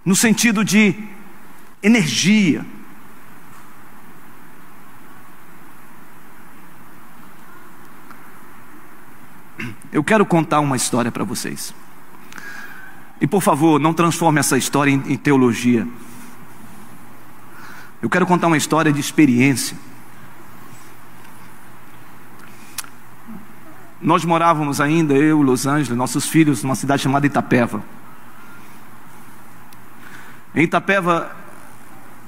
[0.05, 0.95] no sentido de
[1.83, 2.65] energia.
[9.91, 11.73] Eu quero contar uma história para vocês.
[13.19, 15.87] E por favor, não transforme essa história em, em teologia.
[18.01, 19.77] Eu quero contar uma história de experiência.
[24.01, 27.81] Nós morávamos ainda, eu, Los Angeles, nossos filhos, numa cidade chamada Itapeva.
[30.53, 31.35] Em Itapeva,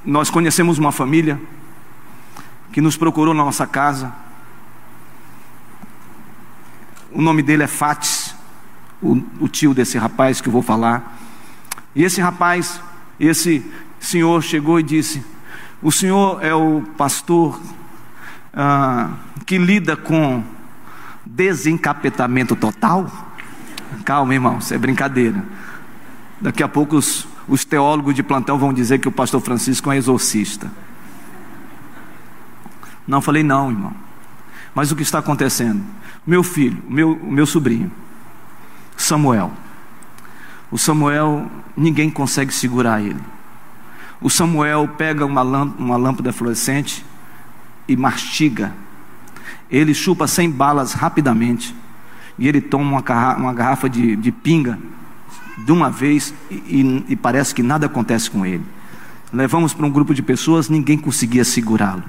[0.03, 1.39] nós conhecemos uma família
[2.71, 4.13] que nos procurou na nossa casa.
[7.11, 8.26] O nome dele é Fatis
[9.01, 11.17] o, o tio desse rapaz que eu vou falar.
[11.95, 12.79] E esse rapaz,
[13.19, 13.65] esse
[13.99, 15.23] senhor chegou e disse:
[15.81, 17.59] O senhor é o pastor
[18.53, 19.11] ah,
[19.45, 20.43] que lida com
[21.25, 23.09] desencapetamento total?
[24.03, 25.43] Calma, irmão, isso é brincadeira.
[26.39, 29.97] Daqui a pouco os, os teólogos de plantão vão dizer que o pastor Francisco é
[29.97, 30.71] exorcista.
[33.07, 33.93] Não, falei não, irmão.
[34.75, 35.81] Mas o que está acontecendo?
[36.25, 37.91] Meu filho, meu, meu sobrinho,
[38.97, 39.53] Samuel.
[40.69, 43.21] O Samuel, ninguém consegue segurar ele.
[44.19, 47.05] O Samuel pega uma lâmpada, uma lâmpada fluorescente
[47.87, 48.73] e mastiga.
[49.69, 51.73] Ele chupa 100 balas rapidamente.
[52.39, 54.77] E ele toma uma garrafa, uma garrafa de, de, pinga
[55.65, 58.63] de uma vez e, e, e parece que nada acontece com ele.
[59.31, 62.03] Levamos para um grupo de pessoas, ninguém conseguia segurá-lo.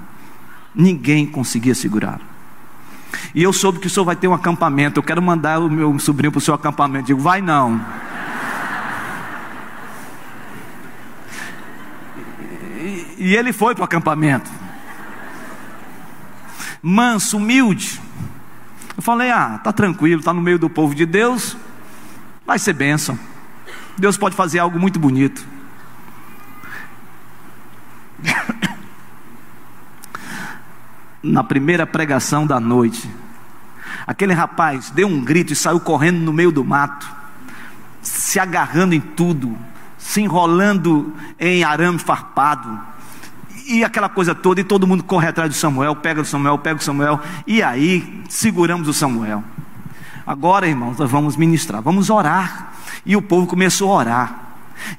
[0.75, 2.21] Ninguém conseguia segurá-lo.
[3.35, 4.99] E eu soube que o senhor vai ter um acampamento.
[4.99, 7.05] Eu quero mandar o meu sobrinho para o seu acampamento.
[7.05, 7.81] Eu digo, vai não.
[13.19, 14.51] E, ele foi para o acampamento.
[16.83, 18.01] manso, humilde.
[18.97, 21.57] Eu falei: ah, tá tranquilo, tá no meio do povo de Deus,
[22.47, 23.19] vai ser bênção.
[23.97, 25.45] Deus pode fazer algo muito bonito.
[31.29, 33.09] Na primeira pregação da noite,
[34.07, 37.07] aquele rapaz deu um grito e saiu correndo no meio do mato,
[38.01, 39.57] se agarrando em tudo,
[39.99, 42.81] se enrolando em arame farpado,
[43.67, 46.81] e aquela coisa toda, e todo mundo corre atrás do Samuel, pega o Samuel, pega
[46.81, 49.45] o Samuel, e aí seguramos o Samuel.
[50.27, 52.73] Agora, irmãos, nós vamos ministrar, vamos orar.
[53.05, 54.41] E o povo começou a orar.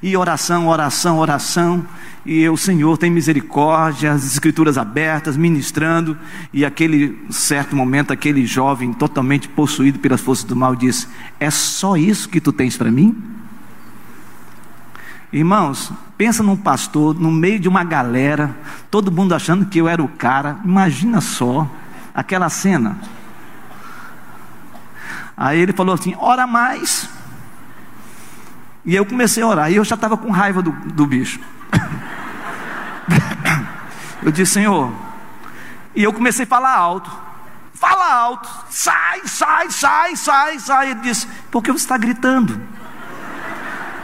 [0.02, 1.84] E oração, oração, oração.
[2.24, 6.18] E eu, Senhor, tem misericórdia, as escrituras abertas, ministrando.
[6.52, 11.08] E aquele certo momento, aquele jovem totalmente possuído pelas forças do mal disse:
[11.38, 13.16] É só isso que tu tens para mim?
[15.32, 18.54] Irmãos, pensa num pastor no meio de uma galera,
[18.90, 20.58] todo mundo achando que eu era o cara.
[20.64, 21.70] Imagina só
[22.14, 22.98] aquela cena.
[25.36, 27.08] Aí ele falou assim: ora mais.
[28.84, 29.72] E eu comecei a orar.
[29.72, 31.40] E eu já estava com raiva do, do bicho.
[34.22, 34.92] Eu disse, Senhor.
[35.94, 37.10] E eu comecei a falar alto.
[37.74, 38.48] Fala alto.
[38.70, 40.90] Sai, sai, sai, sai, sai.
[40.90, 42.60] Ele disse, por que você está gritando?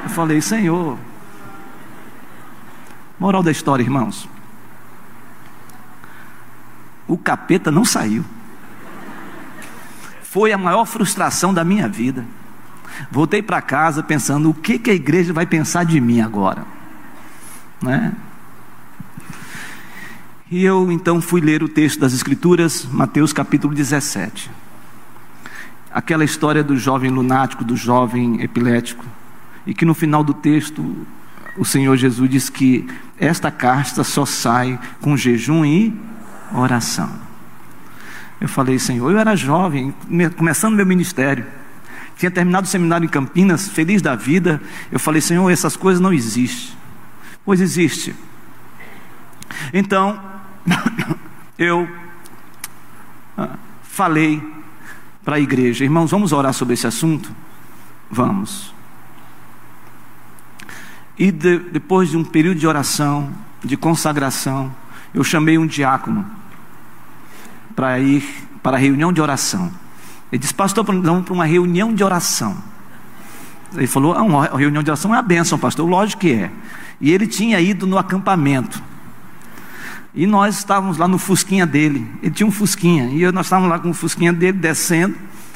[0.02, 0.98] Eu falei, Senhor.
[3.18, 4.28] Moral da história, irmãos.
[7.06, 8.24] O capeta não saiu.
[10.22, 12.24] Foi a maior frustração da minha vida.
[13.10, 16.64] Voltei para casa pensando: o que, que a igreja vai pensar de mim agora?
[17.80, 18.12] Né?
[20.48, 24.48] E eu então fui ler o texto das Escrituras, Mateus capítulo 17.
[25.90, 29.04] Aquela história do jovem lunático, do jovem epilético,
[29.66, 31.04] e que no final do texto
[31.56, 32.88] o Senhor Jesus diz que
[33.18, 35.92] esta casta só sai com jejum e
[36.54, 37.10] oração.
[38.40, 39.92] Eu falei, Senhor, eu era jovem,
[40.36, 41.44] começando meu ministério.
[42.16, 44.62] Tinha terminado o seminário em Campinas, feliz da vida.
[44.92, 46.76] Eu falei, Senhor, essas coisas não existem.
[47.44, 48.14] Pois existe.
[49.72, 50.35] Então,
[51.58, 51.88] eu
[53.36, 54.42] ah, falei
[55.24, 57.30] para a igreja, irmãos, vamos orar sobre esse assunto?
[58.10, 58.72] Vamos.
[61.18, 63.32] E de, depois de um período de oração,
[63.64, 64.72] de consagração,
[65.14, 66.26] eu chamei um diácono
[67.74, 68.22] para ir
[68.62, 69.72] para a reunião de oração.
[70.30, 72.56] Ele disse, pastor, vamos para uma reunião de oração.
[73.74, 75.88] Ele falou, ah, uma reunião de oração é a bênção, pastor.
[75.88, 76.50] Lógico que é.
[77.00, 78.82] E ele tinha ido no acampamento.
[80.16, 82.10] E nós estávamos lá no fusquinha dele.
[82.22, 83.10] Ele tinha um fusquinha.
[83.10, 85.14] E nós estávamos lá com o fusquinha dele, descendo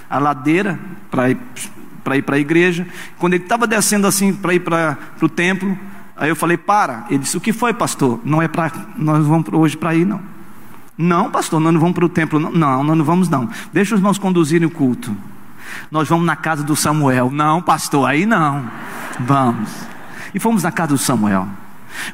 [0.09, 0.79] a ladeira
[1.11, 2.87] para ir para a igreja.
[3.19, 5.79] Quando ele estava descendo assim para ir para o templo,
[6.15, 7.07] aí eu falei: Para.
[7.09, 8.21] Ele disse: O que foi, pastor?
[8.23, 8.71] Não é para.
[8.99, 10.21] Nós vamos hoje para ir, não.
[10.97, 12.39] Não, pastor, nós não vamos para o templo.
[12.39, 13.49] Não, não, nós não vamos, não.
[13.73, 15.17] Deixa os irmãos conduzirem o culto.
[15.91, 17.31] Nós vamos na casa do Samuel.
[17.31, 18.71] Não, pastor, aí não.
[19.19, 19.71] Vamos.
[20.35, 21.49] E fomos na casa do Samuel.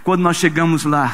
[0.05, 1.12] Quando nós chegamos lá,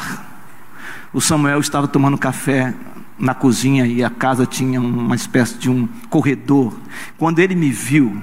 [1.13, 2.75] o Samuel estava tomando café
[3.19, 6.75] na cozinha e a casa tinha uma espécie de um corredor.
[7.19, 8.21] Quando ele me viu,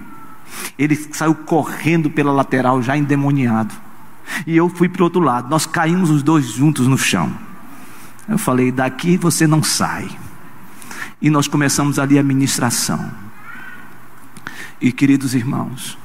[0.78, 3.74] ele saiu correndo pela lateral, já endemoniado.
[4.46, 5.50] E eu fui para o outro lado.
[5.50, 7.32] Nós caímos os dois juntos no chão.
[8.28, 10.10] Eu falei: daqui você não sai.
[11.22, 13.12] E nós começamos ali a ministração.
[14.82, 15.98] E queridos irmãos,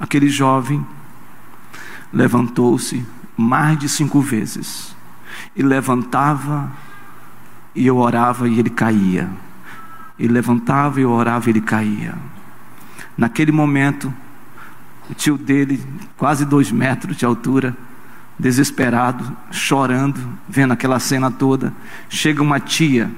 [0.00, 0.84] aquele jovem
[2.12, 3.04] levantou-se
[3.36, 4.95] mais de cinco vezes.
[5.56, 6.70] E levantava,
[7.74, 9.28] e eu orava e ele caía.
[10.18, 12.14] Ele levantava e eu orava e ele caía.
[13.16, 14.12] Naquele momento,
[15.08, 15.82] o tio dele,
[16.16, 17.76] quase dois metros de altura,
[18.38, 21.72] desesperado, chorando, vendo aquela cena toda.
[22.08, 23.10] Chega uma tia,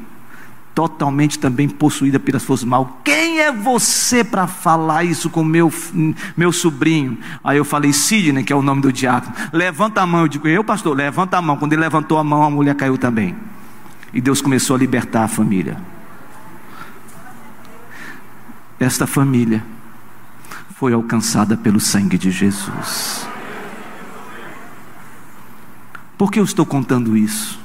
[0.79, 3.01] totalmente também possuída pelas forças mal.
[3.03, 5.72] Quem é você para falar isso com meu
[6.37, 7.18] meu sobrinho?
[7.43, 9.35] Aí eu falei, Sidney, que é o nome do diácono.
[9.53, 10.20] Levanta a mão.
[10.20, 11.57] Eu digo, eu, pastor, levanta a mão.
[11.57, 13.35] Quando ele levantou a mão, a mulher caiu também.
[14.14, 15.76] E Deus começou a libertar a família.
[18.79, 19.64] Esta família
[20.76, 23.26] foi alcançada pelo sangue de Jesus.
[26.16, 27.59] Por que eu estou contando isso?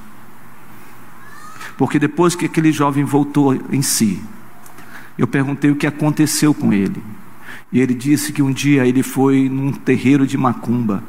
[1.78, 4.22] Porque depois que aquele jovem voltou em si,
[5.18, 7.02] eu perguntei o que aconteceu com ele.
[7.72, 11.04] E ele disse que um dia ele foi num terreiro de macumba.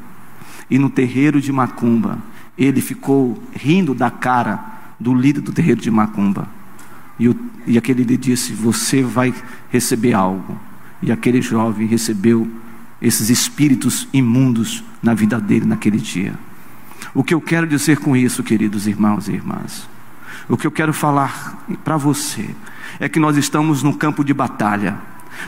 [0.71, 2.19] E no terreiro de macumba,
[2.57, 6.49] ele ficou rindo da cara do líder do terreiro de macumba.
[7.19, 7.37] E, o,
[7.67, 9.35] e aquele lhe disse: Você vai
[9.71, 10.59] receber algo.
[11.03, 12.49] E aquele jovem recebeu
[13.01, 16.33] esses espíritos imundos na vida dele naquele dia.
[17.15, 19.87] O que eu quero dizer com isso, queridos irmãos e irmãs?
[20.49, 22.55] O que eu quero falar para você
[23.01, 24.99] é que nós estamos no campo de batalha.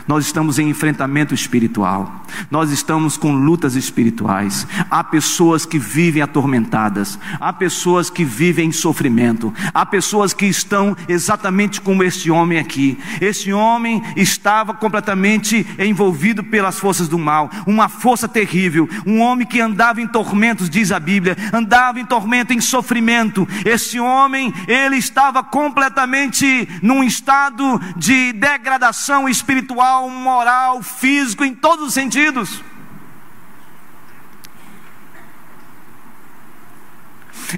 [0.07, 4.67] Nós estamos em enfrentamento espiritual, nós estamos com lutas espirituais.
[4.89, 10.95] Há pessoas que vivem atormentadas, há pessoas que vivem em sofrimento, há pessoas que estão
[11.07, 12.97] exatamente como este homem aqui.
[13.21, 19.61] Esse homem estava completamente envolvido pelas forças do mal, uma força terrível, um homem que
[19.61, 23.47] andava em tormentos, diz a Bíblia, andava em tormento, em sofrimento.
[23.65, 31.87] Esse homem, ele estava completamente num estado de degradação espiritual espiritual, moral, físico, em todos
[31.87, 32.61] os sentidos.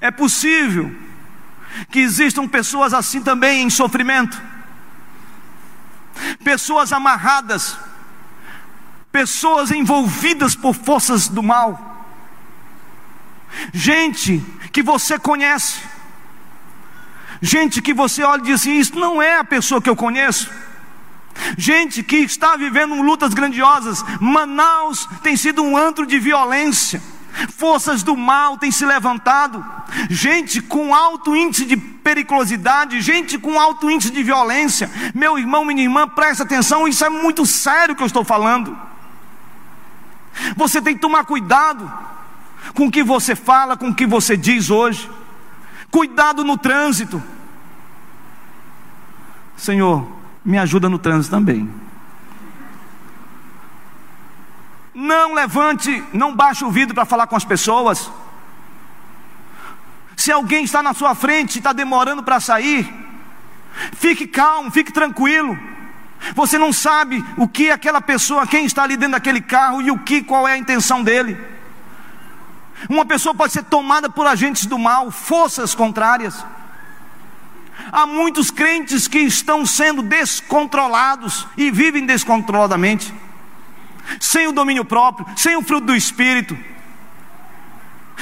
[0.01, 0.93] É possível
[1.89, 4.39] que existam pessoas assim também em sofrimento,
[6.43, 7.78] pessoas amarradas,
[9.11, 12.05] pessoas envolvidas por forças do mal,
[13.74, 15.82] gente que você conhece,
[17.41, 20.68] gente que você olha e diz assim: Isso não é a pessoa que eu conheço.
[21.58, 24.04] Gente que está vivendo lutas grandiosas.
[24.20, 27.02] Manaus tem sido um antro de violência.
[27.58, 29.64] Forças do mal têm se levantado.
[30.10, 34.90] Gente com alto índice de periculosidade, gente com alto índice de violência.
[35.14, 38.78] Meu irmão, minha irmã, presta atenção, isso é muito sério que eu estou falando.
[40.56, 41.92] Você tem que tomar cuidado
[42.74, 45.10] com o que você fala, com o que você diz hoje.
[45.92, 47.22] Cuidado no trânsito.
[49.58, 51.70] Senhor, me ajuda no trânsito também.
[54.94, 58.12] Não levante, não baixe o vidro para falar com as pessoas.
[60.16, 62.94] Se alguém está na sua frente e está demorando para sair,
[63.94, 65.58] fique calmo, fique tranquilo.
[66.36, 69.98] Você não sabe o que aquela pessoa, quem está ali dentro daquele carro e o
[69.98, 71.40] que, qual é a intenção dele.
[72.90, 76.46] Uma pessoa pode ser tomada por agentes do mal, forças contrárias.
[77.92, 83.14] Há muitos crentes que estão sendo descontrolados e vivem descontroladamente,
[84.20, 86.58] sem o domínio próprio, sem o fruto do Espírito,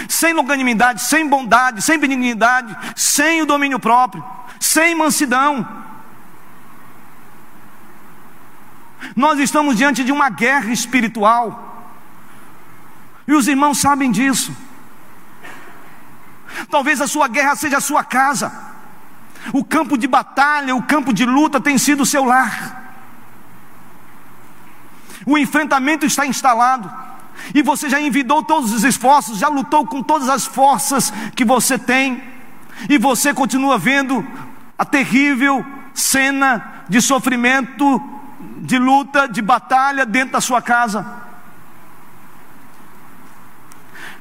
[0.08, 4.24] sem longanimidade, sem bondade, sem benignidade, sem o domínio próprio,
[4.60, 5.68] sem mansidão.
[9.16, 11.96] Nós estamos diante de uma guerra espiritual,
[13.28, 14.56] e os irmãos sabem disso.
[16.70, 18.67] Talvez a sua guerra seja a sua casa.
[19.54, 22.84] O campo de batalha, o campo de luta tem sido o seu lar.
[25.26, 26.92] O enfrentamento está instalado.
[27.54, 31.78] E você já envidou todos os esforços, já lutou com todas as forças que você
[31.78, 32.24] tem.
[32.90, 34.26] E você continua vendo
[34.78, 38.02] a terrível cena de sofrimento,
[38.58, 41.27] de luta, de batalha dentro da sua casa.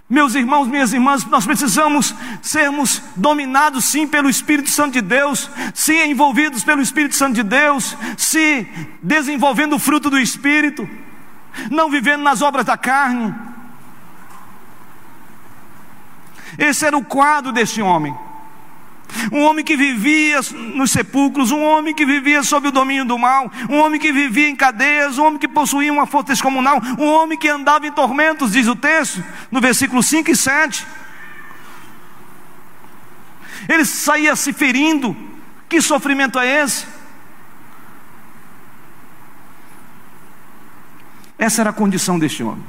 [0.09, 5.99] Meus irmãos, minhas irmãs, nós precisamos sermos dominados sim pelo Espírito Santo de Deus, sim
[6.11, 8.69] envolvidos pelo Espírito Santo de Deus, se
[9.03, 10.89] desenvolvendo o fruto do Espírito,
[11.71, 13.35] não vivendo nas obras da carne.
[16.57, 18.17] Esse era o quadro deste homem.
[19.33, 20.41] Um homem que vivia
[20.75, 24.49] nos sepulcros, um homem que vivia sob o domínio do mal, um homem que vivia
[24.49, 28.53] em cadeias, um homem que possuía uma força descomunal, um homem que andava em tormentos,
[28.53, 30.87] diz o texto, no versículo 5 e 7.
[33.69, 35.17] Ele saía se ferindo.
[35.69, 36.87] Que sofrimento é esse?
[41.37, 42.65] Essa era a condição deste homem.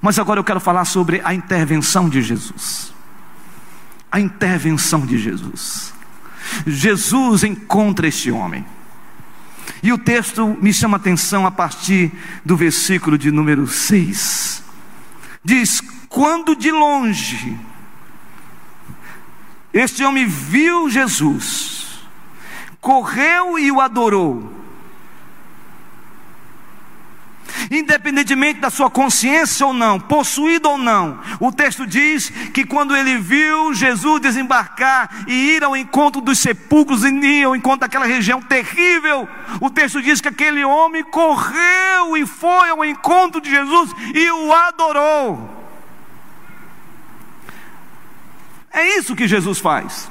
[0.00, 2.91] Mas agora eu quero falar sobre a intervenção de Jesus
[4.12, 5.94] a intervenção de Jesus.
[6.66, 8.64] Jesus encontra este homem.
[9.82, 12.12] E o texto me chama a atenção a partir
[12.44, 14.62] do versículo de número 6.
[15.42, 17.58] Diz: Quando de longe
[19.72, 22.06] este homem viu Jesus,
[22.80, 24.61] correu e o adorou
[27.72, 31.18] independentemente da sua consciência ou não, possuído ou não.
[31.40, 37.04] O texto diz que quando ele viu Jesus desembarcar e ir ao encontro dos sepulcros,
[37.04, 39.28] e ir ao encontro daquela região terrível,
[39.60, 44.52] o texto diz que aquele homem correu e foi ao encontro de Jesus e o
[44.52, 45.62] adorou.
[48.70, 50.10] É isso que Jesus faz.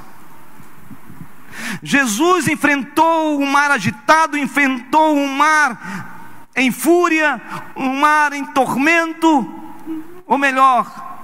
[1.83, 6.10] Jesus enfrentou o mar agitado, enfrentou o mar
[6.55, 7.41] em fúria,
[7.75, 9.49] um mar em tormento,
[10.25, 11.19] ou melhor,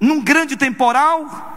[0.00, 1.56] num grande temporal.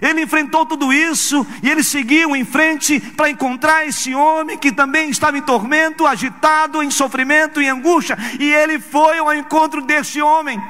[0.00, 5.10] Ele enfrentou tudo isso e ele seguiu em frente para encontrar esse homem que também
[5.10, 10.60] estava em tormento, agitado, em sofrimento, em angústia, e ele foi ao encontro desse homem.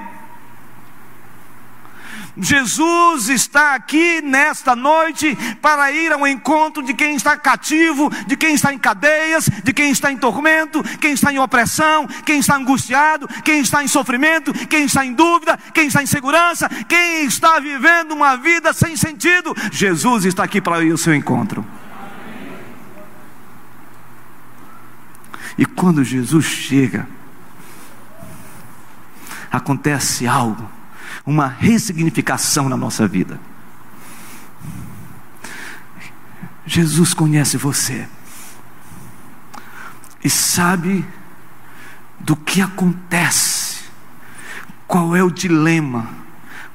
[2.37, 8.55] Jesus está aqui nesta noite para ir ao encontro de quem está cativo, de quem
[8.55, 13.29] está em cadeias, de quem está em tormento, quem está em opressão, quem está angustiado,
[13.43, 18.13] quem está em sofrimento, quem está em dúvida, quem está em segurança, quem está vivendo
[18.13, 19.55] uma vida sem sentido.
[19.73, 21.67] Jesus está aqui para ir ao seu encontro.
[25.59, 27.07] E quando Jesus chega,
[29.51, 30.71] acontece algo,
[31.25, 33.41] uma ressignificação na nossa vida.
[36.67, 38.07] Jesus conhece você
[40.23, 41.05] e sabe
[42.19, 43.85] do que acontece,
[44.87, 46.09] qual é o dilema,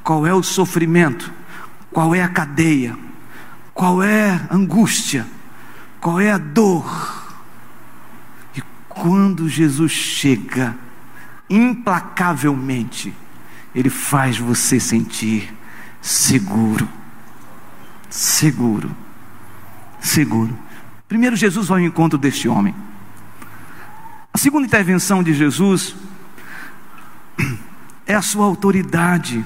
[0.03, 1.31] qual é o sofrimento,
[1.91, 2.97] qual é a cadeia,
[3.73, 5.25] qual é a angústia,
[6.01, 7.23] qual é a dor.
[8.55, 10.75] E quando Jesus chega,
[11.49, 13.13] implacavelmente,
[13.75, 15.53] Ele faz você sentir
[16.01, 16.87] seguro.
[18.09, 18.89] Seguro.
[19.99, 20.57] Seguro.
[21.07, 22.73] Primeiro, Jesus vai ao encontro deste homem.
[24.33, 25.95] A segunda intervenção de Jesus
[28.07, 29.45] é a sua autoridade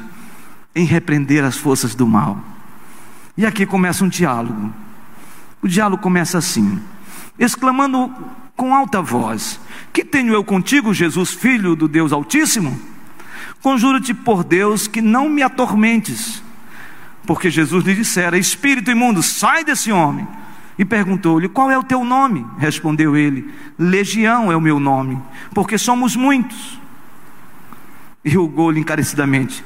[0.75, 2.39] em repreender as forças do mal.
[3.35, 4.71] E aqui começa um diálogo.
[5.61, 6.79] O diálogo começa assim,
[7.37, 8.13] exclamando
[8.55, 9.59] com alta voz:
[9.91, 12.79] Que tenho eu contigo, Jesus, filho do Deus Altíssimo?
[13.61, 16.41] Conjuro-te por Deus que não me atormentes.
[17.25, 20.27] Porque Jesus lhe dissera: Espírito imundo, sai desse homem.
[20.77, 22.45] E perguntou-lhe: Qual é o teu nome?
[22.57, 25.21] Respondeu ele: Legião é o meu nome,
[25.53, 26.79] porque somos muitos.
[28.23, 29.63] E rogou-lhe encarecidamente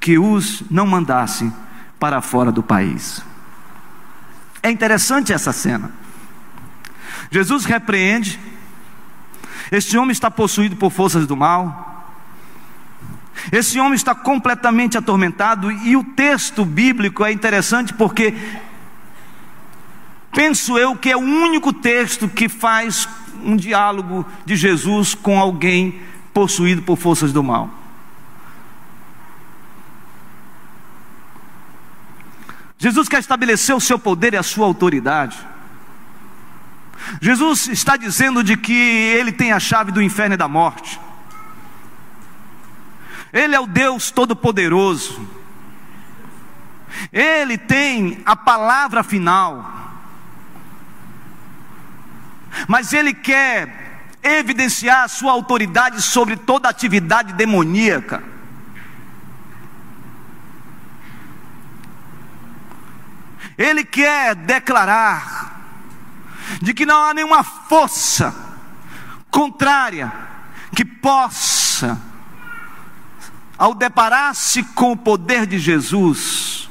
[0.00, 1.52] que os não mandasse
[1.98, 3.22] para fora do país.
[4.62, 5.90] É interessante essa cena.
[7.30, 8.38] Jesus repreende,
[9.70, 11.91] este homem está possuído por forças do mal,
[13.50, 18.34] esse homem está completamente atormentado, e o texto bíblico é interessante porque
[20.32, 23.08] penso eu que é o único texto que faz
[23.44, 26.00] um diálogo de Jesus com alguém
[26.32, 27.70] possuído por forças do mal.
[32.78, 35.38] Jesus quer estabelecer o seu poder e a sua autoridade.
[37.20, 40.98] Jesus está dizendo de que ele tem a chave do inferno e da morte.
[43.32, 45.26] Ele é o Deus todo-poderoso.
[47.12, 49.70] Ele tem a palavra final.
[52.68, 58.22] Mas ele quer evidenciar a sua autoridade sobre toda atividade demoníaca.
[63.56, 65.60] Ele quer declarar
[66.60, 68.34] de que não há nenhuma força
[69.30, 70.12] contrária
[70.74, 72.00] que possa,
[73.62, 76.68] ao deparar-se com o poder de Jesus,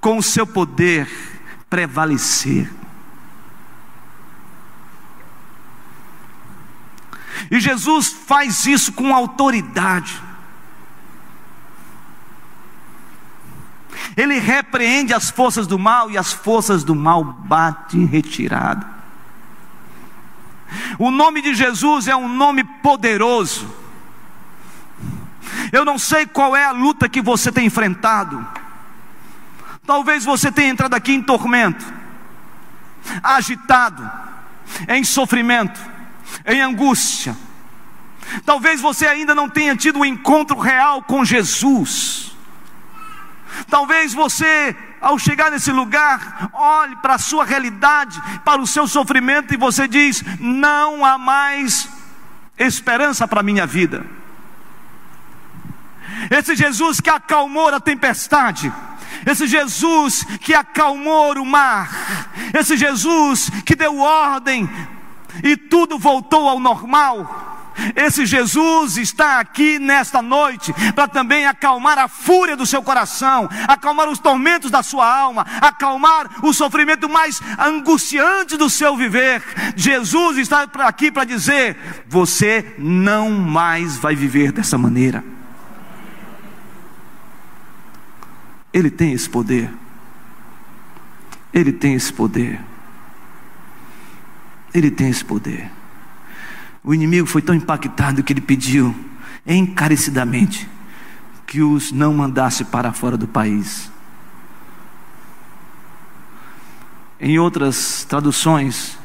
[0.00, 1.08] com o seu poder,
[1.70, 2.68] prevalecer.
[7.48, 10.20] E Jesus faz isso com autoridade.
[14.16, 18.84] Ele repreende as forças do mal e as forças do mal batem retirada.
[20.98, 23.77] O nome de Jesus é um nome poderoso.
[25.72, 28.46] Eu não sei qual é a luta que você tem enfrentado.
[29.86, 31.84] Talvez você tenha entrado aqui em tormento,
[33.22, 34.10] agitado,
[34.86, 35.80] em sofrimento,
[36.44, 37.34] em angústia.
[38.44, 42.36] Talvez você ainda não tenha tido um encontro real com Jesus.
[43.70, 49.54] Talvez você, ao chegar nesse lugar, olhe para a sua realidade, para o seu sofrimento
[49.54, 51.88] e você diz: não há mais
[52.58, 54.17] esperança para a minha vida.
[56.30, 58.72] Esse Jesus que acalmou a tempestade,
[59.26, 64.68] esse Jesus que acalmou o mar, esse Jesus que deu ordem
[65.42, 67.56] e tudo voltou ao normal.
[67.94, 74.08] Esse Jesus está aqui nesta noite para também acalmar a fúria do seu coração, acalmar
[74.08, 79.42] os tormentos da sua alma, acalmar o sofrimento mais angustiante do seu viver.
[79.76, 81.76] Jesus está aqui para dizer:
[82.08, 85.37] você não mais vai viver dessa maneira.
[88.78, 89.68] Ele tem esse poder.
[91.52, 92.60] Ele tem esse poder.
[94.72, 95.68] Ele tem esse poder.
[96.84, 98.94] O inimigo foi tão impactado que ele pediu
[99.44, 100.68] encarecidamente
[101.44, 103.90] que os não mandasse para fora do país.
[107.18, 108.96] Em outras traduções,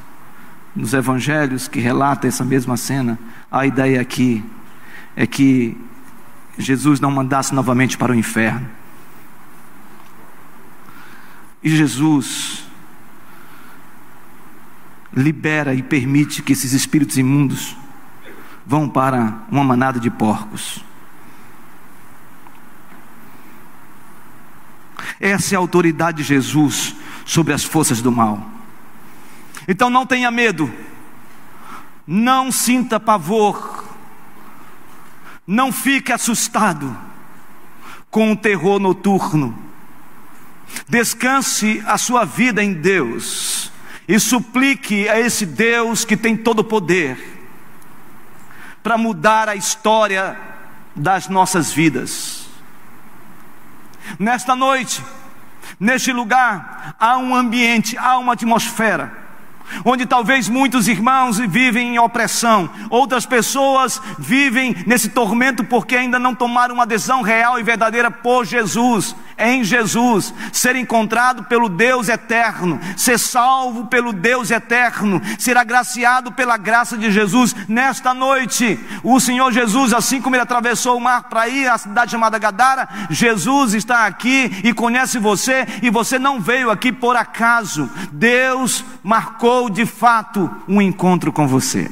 [0.75, 3.17] nos evangelhos que relatam essa mesma cena,
[3.51, 4.45] a ideia aqui
[5.15, 5.75] é que
[6.59, 8.69] Jesus não mandasse novamente para o inferno,
[11.63, 12.63] E Jesus
[15.15, 17.77] libera e permite que esses espíritos imundos
[18.65, 20.83] vão para uma manada de porcos.
[25.19, 26.95] Essa é a autoridade de Jesus
[27.25, 28.45] sobre as forças do mal.
[29.67, 30.71] Então não tenha medo,
[32.05, 33.85] não sinta pavor,
[35.47, 36.95] não fique assustado
[38.09, 39.57] com o terror noturno.
[40.87, 43.71] Descanse a sua vida em Deus
[44.07, 47.17] e suplique a esse Deus que tem todo o poder
[48.81, 50.37] para mudar a história
[50.95, 52.47] das nossas vidas.
[54.19, 55.01] Nesta noite,
[55.79, 59.23] neste lugar, há um ambiente, há uma atmosfera
[59.85, 66.35] onde talvez muitos irmãos vivem em opressão, outras pessoas vivem nesse tormento porque ainda não
[66.35, 72.79] tomaram uma adesão real e verdadeira por Jesus, em Jesus, ser encontrado pelo Deus eterno,
[72.95, 77.55] ser salvo pelo Deus eterno, ser agraciado pela graça de Jesus.
[77.67, 82.11] Nesta noite, o Senhor Jesus, assim como ele atravessou o mar para ir à cidade
[82.11, 87.89] chamada Gadara, Jesus está aqui e conhece você, e você não veio aqui por acaso.
[88.11, 91.89] Deus marcou de fato um encontro com você.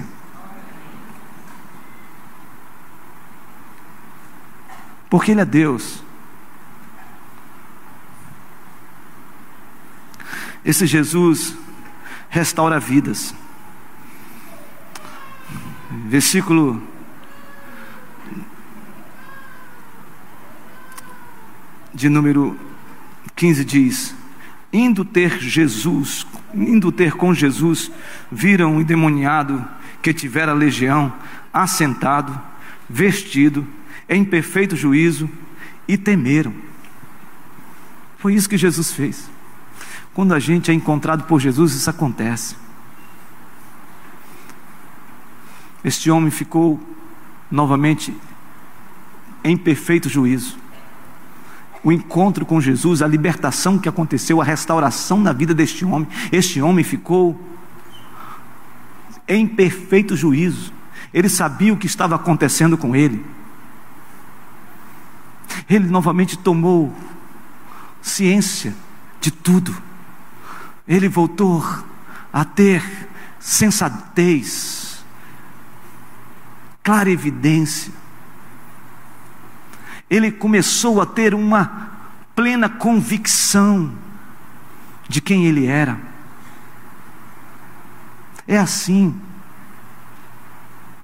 [5.10, 6.02] Porque Ele é Deus.
[10.64, 11.56] Esse Jesus
[12.30, 13.34] restaura vidas.
[16.08, 16.82] Versículo
[21.94, 22.58] de número
[23.36, 24.16] 15 diz:
[24.72, 27.92] Indo ter Jesus indo ter com Jesus,
[28.32, 29.66] viram um endemoniado
[30.02, 31.14] que tivera legião,
[31.54, 32.40] assentado,
[32.90, 33.66] vestido,
[34.10, 35.30] em perfeito juízo,
[35.88, 36.54] e temeram.
[38.18, 39.30] Foi isso que Jesus fez.
[40.14, 42.56] Quando a gente é encontrado por Jesus, isso acontece.
[45.84, 46.80] Este homem ficou
[47.50, 48.16] novamente
[49.44, 50.62] em perfeito juízo
[51.84, 56.08] o encontro com Jesus, a libertação que aconteceu, a restauração na vida deste homem.
[56.32, 57.40] Este homem ficou
[59.28, 60.72] em perfeito juízo.
[61.14, 63.26] Ele sabia o que estava acontecendo com ele.
[65.68, 66.94] Ele novamente tomou
[68.02, 68.74] ciência
[69.20, 69.76] de tudo.
[70.88, 71.64] Ele voltou
[72.32, 72.84] a ter
[73.40, 75.04] sensatez,
[76.84, 78.02] clara evidência
[80.12, 81.90] ele começou a ter uma
[82.36, 83.94] plena convicção
[85.08, 85.98] de quem ele era.
[88.46, 89.16] É assim,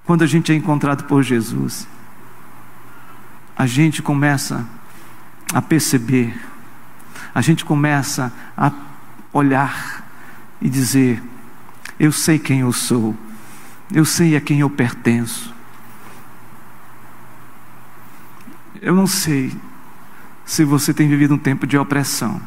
[0.04, 1.88] quando a gente é encontrado por Jesus,
[3.56, 4.68] a gente começa
[5.54, 6.38] a perceber,
[7.34, 8.70] a gente começa a
[9.34, 10.08] olhar
[10.62, 11.22] e dizer:
[12.00, 13.16] Eu sei quem eu sou,
[13.94, 15.56] eu sei a quem eu pertenço,
[18.82, 19.54] Eu não sei
[20.46, 22.40] se você tem vivido um tempo de opressão,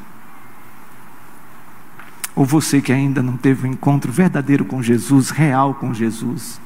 [2.35, 6.61] ou você que ainda não teve um encontro verdadeiro com Jesus, real com Jesus.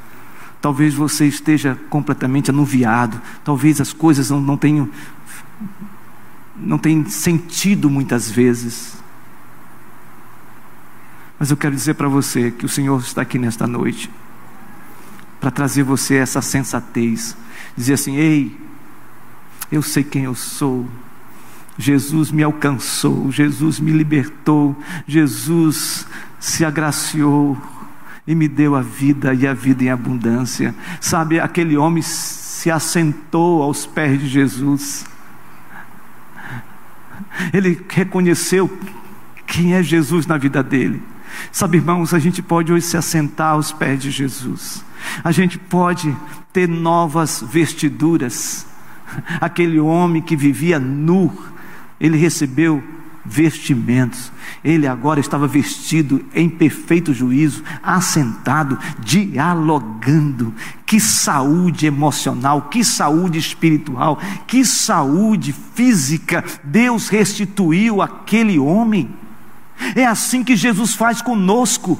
[0.61, 4.89] Talvez você esteja completamente anuviado, talvez as coisas não, não tenham
[6.57, 8.97] não tenham sentido muitas vezes.
[11.39, 14.11] Mas eu quero dizer para você que o Senhor está aqui nesta noite
[15.41, 17.37] para trazer você essa sensatez,
[17.77, 18.59] dizer assim: "Ei,
[19.71, 20.89] eu sei quem eu sou.
[21.77, 24.77] Jesus me alcançou, Jesus me libertou,
[25.07, 26.07] Jesus
[26.39, 27.61] se agraciou
[28.27, 30.75] e me deu a vida e a vida em abundância.
[31.01, 35.05] Sabe, aquele homem se assentou aos pés de Jesus.
[37.53, 38.71] Ele reconheceu
[39.47, 41.03] quem é Jesus na vida dele.
[41.53, 44.85] Sabe, irmãos, a gente pode hoje se assentar aos pés de Jesus.
[45.23, 46.15] A gente pode
[46.53, 48.67] ter novas vestiduras
[49.41, 51.33] aquele homem que vivia nu,
[52.01, 52.83] ele recebeu
[53.25, 54.31] vestimentos.
[54.63, 60.53] Ele agora estava vestido em perfeito juízo, assentado, dialogando.
[60.85, 69.09] Que saúde emocional, que saúde espiritual, que saúde física Deus restituiu àquele homem.
[69.95, 71.99] É assim que Jesus faz conosco.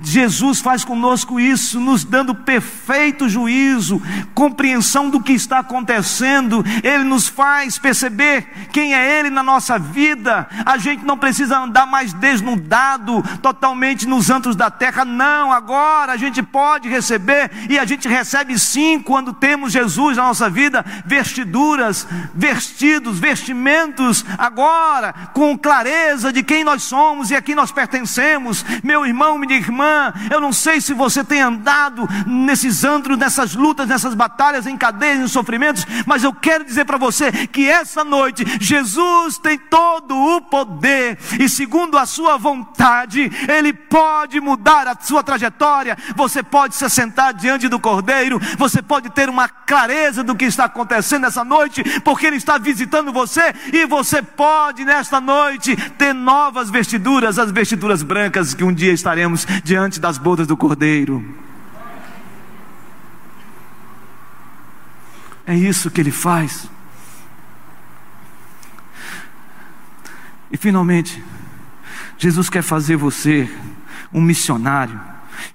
[0.00, 4.02] Jesus faz conosco isso, nos dando perfeito juízo,
[4.34, 6.64] compreensão do que está acontecendo.
[6.82, 10.48] Ele nos faz perceber quem é Ele na nossa vida.
[10.64, 15.04] A gente não precisa andar mais desnudado, totalmente nos antros da terra.
[15.04, 20.24] Não, agora a gente pode receber e a gente recebe sim quando temos Jesus na
[20.24, 27.54] nossa vida, vestiduras, vestidos, vestimentos, agora com clareza de quem nós somos e a quem
[27.54, 28.64] nós pertencemos.
[28.82, 33.88] Meu irmão, minha irmã, eu não sei se você tem andado nesses antros, nessas lutas,
[33.88, 38.44] nessas batalhas, em cadeias, em sofrimentos, mas eu quero dizer para você que essa noite
[38.60, 45.22] Jesus tem todo o poder e segundo a sua vontade, ele pode mudar a sua
[45.22, 45.96] trajetória.
[46.16, 50.64] Você pode se sentar diante do Cordeiro, você pode ter uma clareza do que está
[50.64, 56.70] acontecendo essa noite, porque ele está visitando você e você pode nesta noite ter novas
[56.70, 61.24] vestiduras, as vestiduras brancas que um dia estaremos diante das bodas do Cordeiro.
[65.46, 66.70] É isso que ele faz.
[70.50, 71.22] E finalmente,
[72.18, 73.50] Jesus quer fazer você
[74.12, 75.00] um missionário,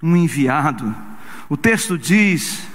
[0.01, 0.93] um enviado.
[1.47, 2.67] O texto diz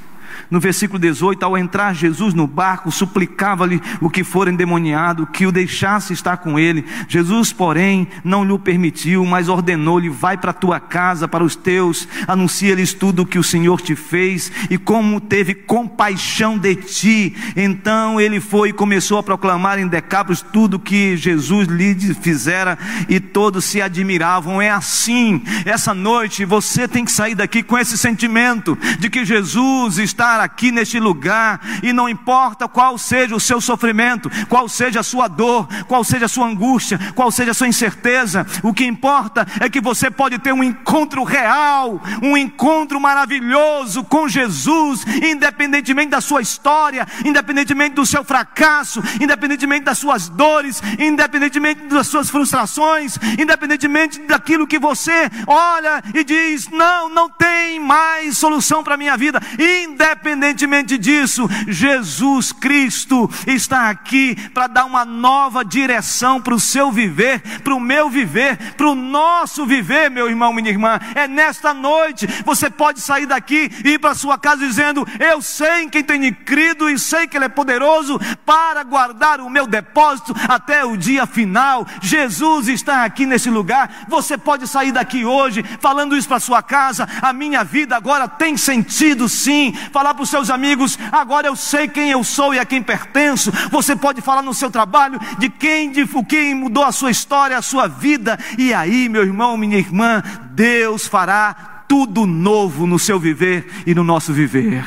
[0.52, 5.50] no versículo 18, ao entrar Jesus no barco, suplicava-lhe o que for endemoniado, que o
[5.50, 6.84] deixasse estar com ele.
[7.08, 12.92] Jesus, porém, não lhe permitiu, mas ordenou-lhe: Vai para tua casa, para os teus, anuncia-lhes
[12.92, 17.34] tudo o que o Senhor te fez e como teve compaixão de ti.
[17.56, 22.78] Então ele foi e começou a proclamar em Decápolis tudo que Jesus lhe fizera
[23.08, 24.60] e todos se admiravam.
[24.60, 29.96] É assim, essa noite você tem que sair daqui com esse sentimento de que Jesus
[29.96, 35.02] está aqui neste lugar, e não importa qual seja o seu sofrimento, qual seja a
[35.02, 39.46] sua dor, qual seja a sua angústia, qual seja a sua incerteza, o que importa
[39.60, 46.20] é que você pode ter um encontro real, um encontro maravilhoso com Jesus, independentemente da
[46.20, 54.20] sua história, independentemente do seu fracasso, independentemente das suas dores, independentemente das suas frustrações, independentemente
[54.20, 59.40] daquilo que você olha e diz: não, não tem mais solução para a minha vida,
[59.58, 66.90] independente Independentemente disso, Jesus Cristo está aqui para dar uma nova direção para o seu
[66.90, 70.98] viver, para o meu viver, para o nosso viver, meu irmão, minha irmã.
[71.14, 75.82] É nesta noite você pode sair daqui e ir para sua casa dizendo: Eu sei
[75.82, 80.34] em quem tenho crido e sei que Ele é poderoso para guardar o meu depósito
[80.48, 81.86] até o dia final.
[82.00, 84.06] Jesus está aqui nesse lugar.
[84.08, 87.06] Você pode sair daqui hoje falando isso para sua casa.
[87.20, 89.74] A minha vida agora tem sentido, sim.
[89.92, 92.82] Falar para para os seus amigos: agora eu sei quem eu sou e a quem
[92.82, 93.50] pertenço.
[93.70, 97.62] Você pode falar no seu trabalho de quem, de quem mudou a sua história, a
[97.62, 98.38] sua vida.
[98.56, 104.04] E aí, meu irmão, minha irmã, Deus fará tudo novo no seu viver e no
[104.04, 104.84] nosso viver.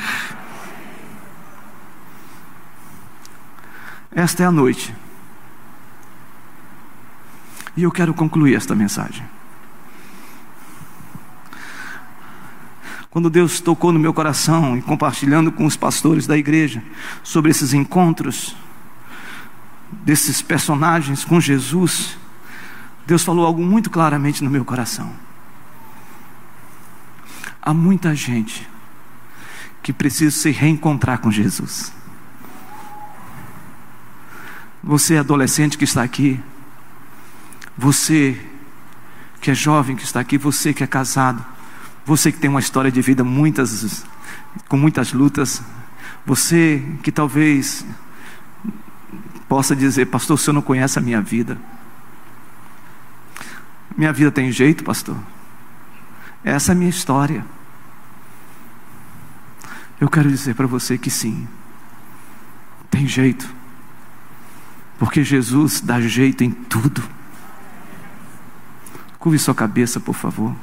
[4.10, 4.94] Esta é a noite.
[7.76, 9.35] E eu quero concluir esta mensagem.
[13.16, 16.82] Quando Deus tocou no meu coração e compartilhando com os pastores da igreja
[17.22, 18.54] sobre esses encontros,
[19.90, 22.18] desses personagens com Jesus,
[23.06, 25.10] Deus falou algo muito claramente no meu coração.
[27.62, 28.68] Há muita gente
[29.82, 31.94] que precisa se reencontrar com Jesus.
[34.84, 36.38] Você é adolescente que está aqui,
[37.78, 38.38] você
[39.40, 41.55] que é jovem que está aqui, você que é casado,
[42.06, 44.06] você que tem uma história de vida muitas,
[44.68, 45.60] com muitas lutas,
[46.24, 47.84] você que talvez
[49.48, 51.58] possa dizer, pastor, o senhor não conhece a minha vida.
[53.96, 55.16] Minha vida tem jeito, pastor.
[56.44, 57.44] Essa é a minha história.
[60.00, 61.48] Eu quero dizer para você que sim,
[62.88, 63.52] tem jeito,
[64.96, 67.02] porque Jesus dá jeito em tudo.
[69.18, 70.54] Curve sua cabeça, por favor.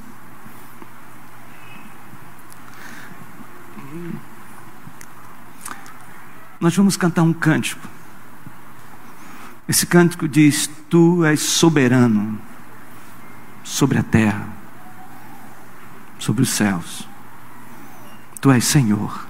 [6.64, 7.86] Nós vamos cantar um cântico.
[9.68, 12.40] Esse cântico diz: Tu és soberano
[13.66, 14.48] sobre a terra,
[16.18, 17.06] sobre os céus.
[18.40, 19.28] Tu és Senhor.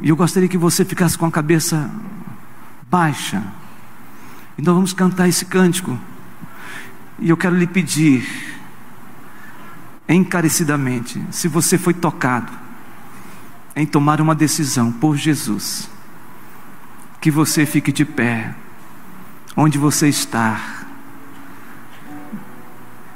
[0.00, 1.90] E eu gostaria que você ficasse com a cabeça
[2.88, 3.42] baixa.
[4.56, 5.98] Então vamos cantar esse cântico.
[7.18, 8.24] E eu quero lhe pedir,
[10.08, 12.67] encarecidamente, se você foi tocado
[13.78, 15.88] em tomar uma decisão por Jesus,
[17.20, 18.52] que você fique de pé,
[19.56, 20.84] onde você está.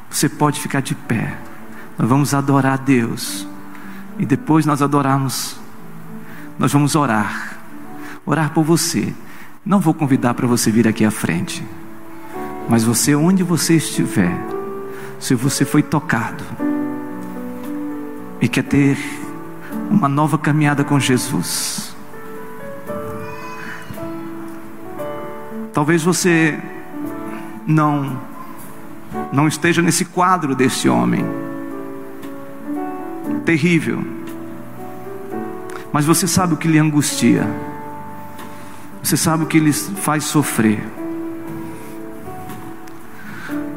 [0.09, 1.37] Você pode ficar de pé.
[1.99, 3.45] Nós vamos adorar a Deus.
[4.21, 5.57] E depois nós adorarmos,
[6.57, 7.59] nós vamos orar.
[8.25, 9.13] Orar por você.
[9.67, 11.67] Não vou convidar para você vir aqui à frente.
[12.69, 14.39] Mas você, onde você estiver,
[15.19, 16.45] se você foi tocado
[18.41, 18.97] e quer ter
[19.91, 21.95] uma nova caminhada com Jesus,
[25.73, 26.59] talvez você
[27.66, 28.20] não
[29.31, 31.25] não esteja nesse quadro desse homem
[33.45, 34.03] terrível,
[35.93, 37.47] mas você sabe o que lhe angustia,
[39.03, 40.83] você sabe o que lhe faz sofrer.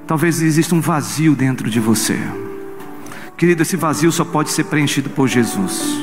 [0.07, 2.19] Talvez exista um vazio dentro de você.
[3.37, 5.99] Querido, esse vazio só pode ser preenchido por Jesus.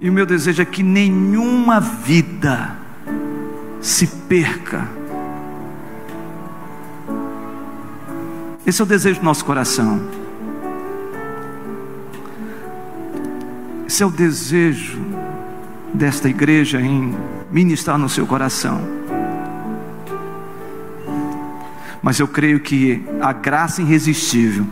[0.00, 2.76] E o meu desejo é que nenhuma vida
[3.80, 4.88] se perca.
[8.66, 10.00] Esse é o desejo do nosso coração.
[13.86, 15.00] Esse é o desejo
[15.92, 17.14] desta igreja em
[17.50, 18.99] ministrar no seu coração.
[22.02, 24.66] Mas eu creio que a graça irresistível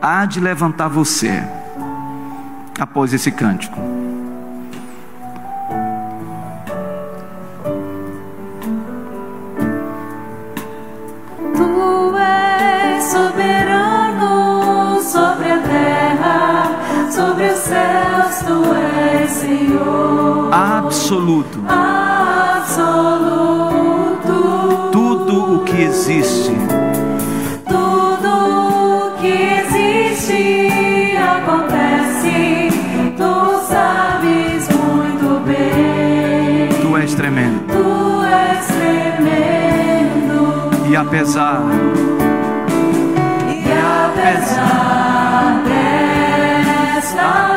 [0.00, 1.42] há de levantar você
[2.78, 3.76] após esse cântico.
[11.54, 20.52] Tu és soberano sobre a terra, sobre os céus, tu és Senhor.
[20.52, 21.60] Absoluto.
[21.60, 22.05] Absoluto.
[25.76, 26.50] Que existe
[27.68, 32.70] Tudo que existe acontece,
[33.16, 36.68] tu sabes muito bem.
[36.80, 37.66] Tu és tremendo.
[37.66, 40.40] Tu és tremendo.
[40.90, 41.60] E apesar,
[43.50, 43.64] E
[44.06, 45.62] apesar
[46.94, 47.55] desta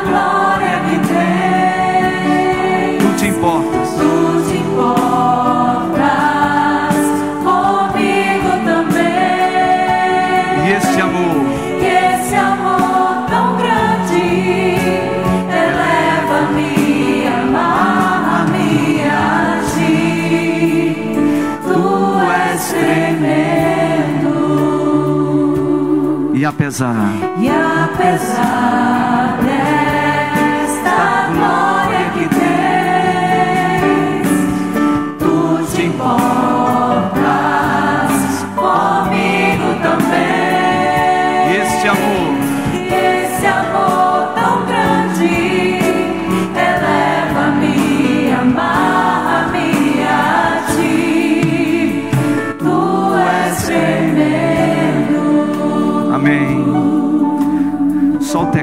[26.59, 26.93] apesar,
[27.39, 28.88] E apesar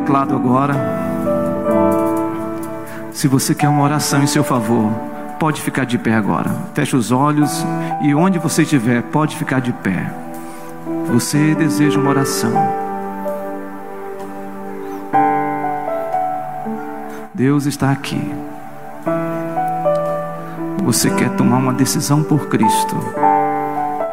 [0.06, 0.74] teclado agora.
[3.10, 4.92] Se você quer uma oração em seu favor,
[5.40, 6.48] pode ficar de pé agora.
[6.74, 7.66] Feche os olhos
[8.02, 10.08] e onde você estiver, pode ficar de pé.
[11.08, 12.52] Você deseja uma oração.
[17.34, 18.32] Deus está aqui.
[20.84, 22.96] Você quer tomar uma decisão por Cristo,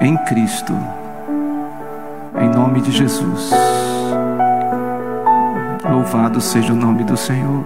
[0.02, 0.74] em Cristo,
[2.42, 3.83] em nome de Jesus.
[6.14, 7.64] Louvado seja o nome do Senhor.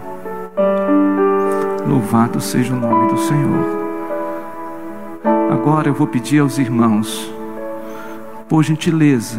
[1.85, 3.65] Louvado seja o nome do Senhor.
[5.51, 7.29] Agora eu vou pedir aos irmãos,
[8.47, 9.37] por gentileza,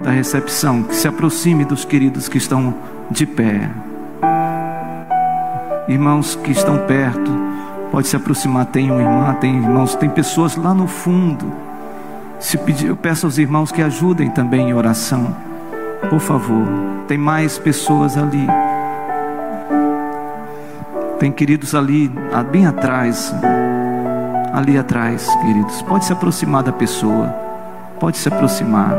[0.00, 2.74] da recepção, que se aproxime dos queridos que estão
[3.08, 3.70] de pé.
[5.86, 7.30] Irmãos que estão perto,
[7.92, 8.66] pode se aproximar.
[8.66, 11.52] Tem uma irmã, tem irmãos, tem pessoas lá no fundo.
[12.40, 15.51] Se pedir, eu peço aos irmãos que ajudem também em oração.
[16.08, 16.66] Por favor,
[17.08, 18.46] tem mais pessoas ali.
[21.18, 23.32] Tem queridos ali, ah, bem atrás.
[24.52, 25.80] Ali atrás, queridos.
[25.82, 27.28] Pode se aproximar da pessoa.
[28.00, 28.94] Pode se aproximar.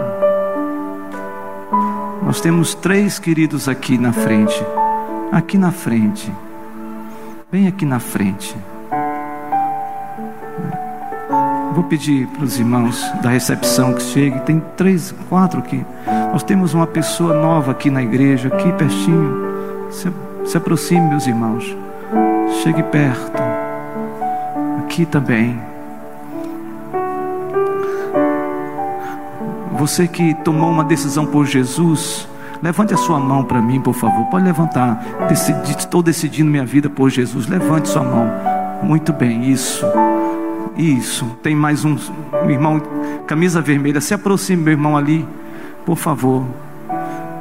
[2.26, 4.66] Nós temos três queridos aqui na frente.
[5.32, 6.32] Aqui na frente.
[7.52, 8.56] Bem aqui na frente.
[11.74, 14.40] Vou pedir para os irmãos da recepção que cheguem.
[14.40, 15.86] Tem três, quatro aqui.
[16.34, 19.54] Nós temos uma pessoa nova aqui na igreja, aqui pertinho.
[19.92, 20.12] Se,
[20.46, 21.64] se aproxime, meus irmãos.
[22.64, 23.40] Chegue perto.
[24.80, 25.62] Aqui também.
[29.74, 32.28] Você que tomou uma decisão por Jesus,
[32.64, 34.26] levante a sua mão para mim, por favor.
[34.32, 35.06] Pode levantar.
[35.30, 37.46] Decidi, estou decidindo minha vida por Jesus.
[37.46, 38.28] Levante sua mão.
[38.82, 39.86] Muito bem, isso.
[40.76, 41.28] Isso.
[41.44, 41.96] Tem mais um,
[42.44, 42.82] um irmão,
[43.28, 44.02] camisa vermelha.
[44.02, 45.24] Se aproxime, meu irmão ali,
[45.86, 46.46] por favor.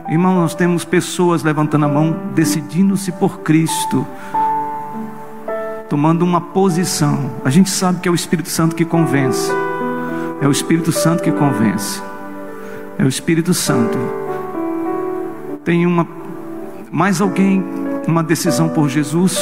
[0.09, 4.07] Irmão, nós temos pessoas levantando a mão, decidindo-se por Cristo,
[5.89, 7.31] tomando uma posição.
[7.45, 9.51] A gente sabe que é o Espírito Santo que convence.
[10.41, 12.03] É o Espírito Santo que convence.
[12.99, 13.99] É o Espírito Santo.
[15.65, 16.07] Tem uma
[16.91, 17.65] mais alguém
[18.07, 19.39] uma decisão por Jesus?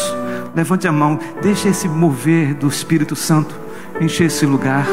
[0.55, 3.55] Levante a mão, deixe esse mover do Espírito Santo
[4.01, 4.87] encher esse lugar.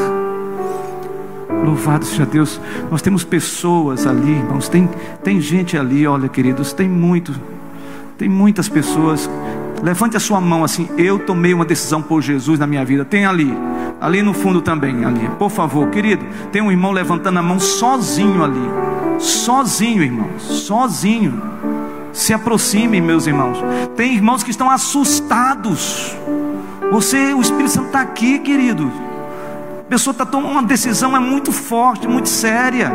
[1.63, 2.59] Louvado seja Deus.
[2.89, 4.69] Nós temos pessoas ali, irmãos.
[4.69, 4.89] Tem,
[5.23, 6.73] tem gente ali, olha, queridos.
[6.73, 7.33] Tem muito.
[8.17, 9.29] Tem muitas pessoas.
[9.81, 10.89] Levante a sua mão assim.
[10.97, 13.05] Eu tomei uma decisão por Jesus na minha vida.
[13.05, 13.53] Tem ali.
[13.99, 15.05] Ali no fundo também.
[15.05, 15.29] Ali.
[15.37, 16.25] Por favor, querido.
[16.51, 18.69] Tem um irmão levantando a mão sozinho ali.
[19.19, 20.29] Sozinho, irmão.
[20.37, 21.41] Sozinho.
[22.11, 23.59] Se aproxime, meus irmãos.
[23.95, 26.15] Tem irmãos que estão assustados.
[26.91, 28.91] Você, o Espírito Santo está aqui, querido.
[29.88, 32.91] A pessoa está tomando uma decisão é muito forte, muito séria.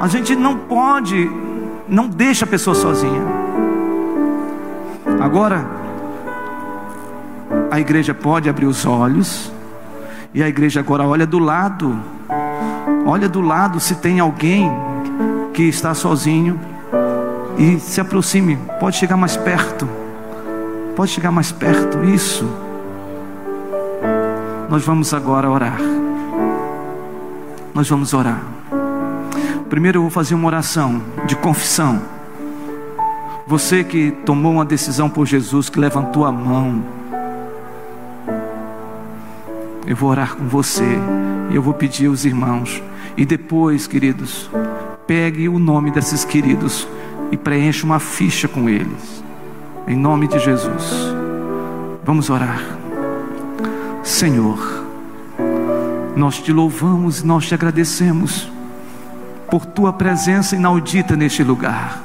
[0.00, 1.30] A gente não pode,
[1.86, 3.20] não deixa a pessoa sozinha.
[5.20, 5.66] Agora,
[7.70, 9.52] a igreja pode abrir os olhos,
[10.32, 12.00] e a igreja agora olha do lado,
[13.04, 14.72] olha do lado se tem alguém
[15.52, 16.58] que está sozinho,
[17.58, 19.86] e se aproxime, pode chegar mais perto,
[20.96, 22.61] pode chegar mais perto, isso.
[24.72, 25.78] Nós vamos agora orar.
[27.74, 28.42] Nós vamos orar.
[29.68, 32.00] Primeiro eu vou fazer uma oração de confissão.
[33.46, 36.82] Você que tomou uma decisão por Jesus, que levantou a mão,
[39.86, 40.98] eu vou orar com você.
[41.52, 42.82] Eu vou pedir aos irmãos.
[43.14, 44.50] E depois, queridos,
[45.06, 46.88] pegue o nome desses queridos
[47.30, 49.22] e preencha uma ficha com eles.
[49.86, 51.14] Em nome de Jesus.
[52.06, 52.81] Vamos orar.
[54.02, 54.58] Senhor,
[56.16, 58.50] nós te louvamos nós te agradecemos
[59.50, 62.02] por tua presença inaudita neste lugar.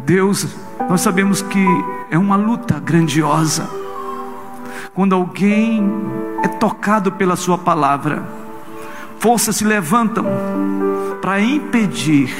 [0.00, 0.46] Deus,
[0.88, 1.64] nós sabemos que
[2.10, 3.68] é uma luta grandiosa
[4.94, 5.82] quando alguém
[6.42, 8.22] é tocado pela Sua palavra,
[9.18, 10.24] forças se levantam
[11.20, 12.32] para impedir,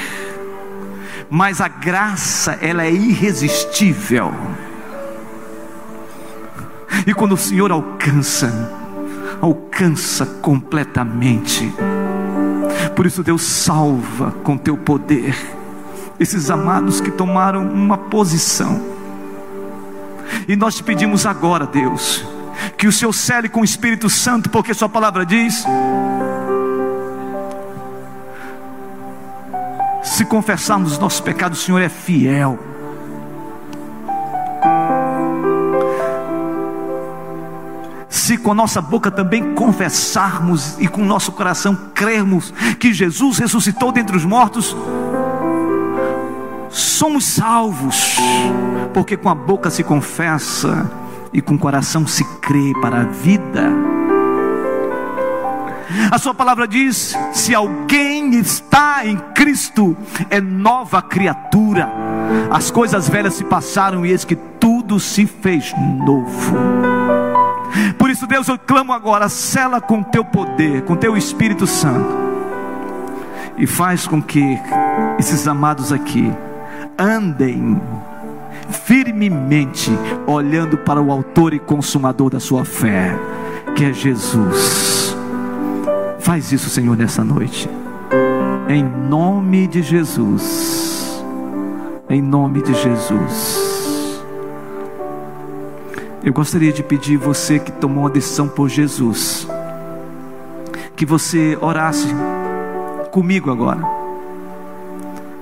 [1.28, 4.32] mas a graça ela é irresistível.
[7.06, 8.70] E quando o Senhor alcança,
[9.40, 11.72] alcança completamente.
[12.94, 15.36] Por isso Deus salva com teu poder
[16.18, 18.80] esses amados que tomaram uma posição.
[20.46, 22.24] E nós te pedimos agora, Deus,
[22.76, 25.64] que o Senhor cele com o Espírito Santo, porque Sua palavra diz:
[30.02, 32.73] se confessarmos os nossos pecados, o Senhor é fiel
[38.24, 44.16] se com nossa boca também confessarmos e com nosso coração crermos que Jesus ressuscitou dentre
[44.16, 44.74] os mortos,
[46.70, 48.16] somos salvos,
[48.94, 50.90] porque com a boca se confessa
[51.34, 53.70] e com o coração se crê para a vida.
[56.10, 59.94] A sua palavra diz: se alguém está em Cristo,
[60.30, 61.92] é nova criatura.
[62.50, 66.93] As coisas velhas se passaram e eis que tudo se fez novo.
[68.14, 72.16] Isso, Deus, eu clamo agora, cela com teu poder, com teu Espírito Santo,
[73.58, 74.56] e faz com que
[75.18, 76.32] esses amados aqui
[76.96, 77.82] andem
[78.70, 79.90] firmemente,
[80.28, 83.18] olhando para o Autor e Consumador da sua fé,
[83.74, 85.16] que é Jesus.
[86.20, 87.68] Faz isso, Senhor, nessa noite,
[88.68, 91.20] em nome de Jesus.
[92.08, 93.63] Em nome de Jesus.
[96.24, 99.46] Eu gostaria de pedir você que tomou uma decisão por Jesus,
[100.96, 102.08] que você orasse
[103.10, 103.82] comigo agora,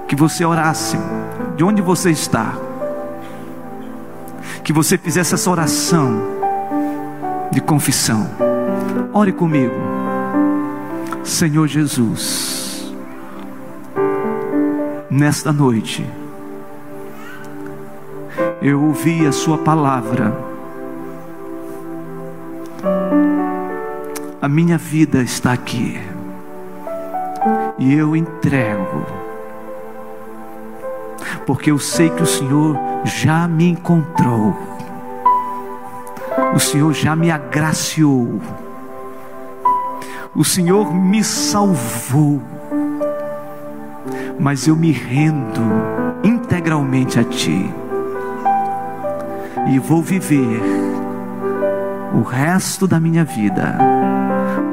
[0.08, 0.98] que você orasse
[1.56, 2.56] de onde você está,
[4.64, 6.20] que você fizesse essa oração
[7.52, 8.28] de confissão.
[9.12, 9.76] Ore comigo,
[11.22, 12.92] Senhor Jesus,
[15.08, 16.04] nesta noite,
[18.60, 20.50] eu ouvi a Sua palavra
[24.42, 26.00] a minha vida está aqui.
[27.78, 29.06] E eu entrego.
[31.46, 34.56] Porque eu sei que o Senhor já me encontrou.
[36.56, 38.40] O Senhor já me agraciou.
[40.34, 42.42] O Senhor me salvou.
[44.40, 45.62] Mas eu me rendo
[46.24, 47.72] integralmente a Ti.
[49.68, 50.60] E vou viver
[52.12, 53.78] o resto da minha vida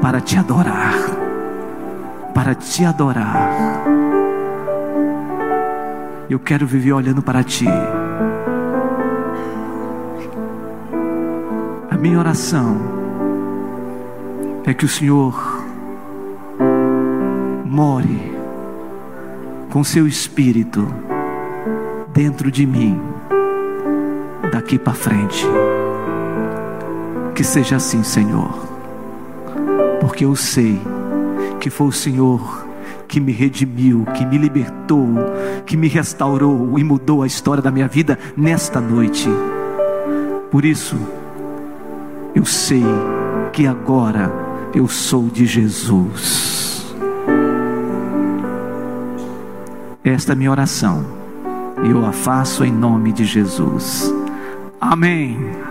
[0.00, 0.94] para te adorar,
[2.34, 3.84] para te adorar.
[6.28, 7.66] Eu quero viver olhando para ti.
[11.90, 12.78] A minha oração
[14.64, 15.60] é que o Senhor
[17.64, 18.32] more
[19.70, 20.86] com seu espírito
[22.12, 23.00] dentro de mim
[24.52, 25.46] daqui para frente.
[27.34, 28.69] Que seja assim, Senhor,
[30.10, 30.76] porque eu sei
[31.60, 32.66] que foi o Senhor
[33.06, 35.06] que me redimiu, que me libertou,
[35.64, 39.28] que me restaurou e mudou a história da minha vida nesta noite.
[40.50, 40.96] Por isso,
[42.34, 42.82] eu sei
[43.52, 44.32] que agora
[44.74, 46.92] eu sou de Jesus.
[50.02, 51.06] Esta é minha oração,
[51.84, 54.12] e eu a faço em nome de Jesus.
[54.80, 55.69] Amém.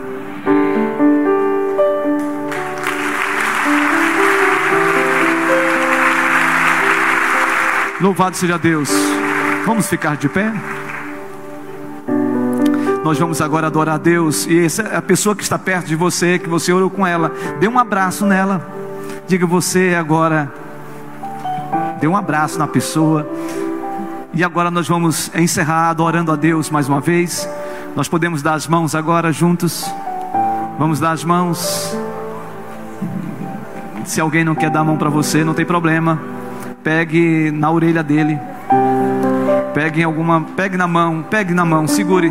[8.02, 8.90] Louvado seja Deus.
[9.66, 10.54] Vamos ficar de pé?
[13.04, 14.46] Nós vamos agora adorar a Deus.
[14.46, 17.34] E essa é a pessoa que está perto de você, que você orou com ela,
[17.60, 18.66] dê um abraço nela.
[19.28, 20.50] Diga você agora.
[22.00, 23.30] Dê um abraço na pessoa.
[24.34, 27.50] E agora nós vamos encerrar adorando a Deus mais uma vez.
[27.98, 29.86] Nós podemos dar as mãos agora juntos.
[30.78, 31.94] Vamos dar as mãos.
[34.06, 36.39] Se alguém não quer dar a mão para você, não tem problema.
[36.84, 38.40] Pegue na orelha dele.
[39.74, 42.30] Pegue em alguma, pegue na mão, pegue na mão, segure.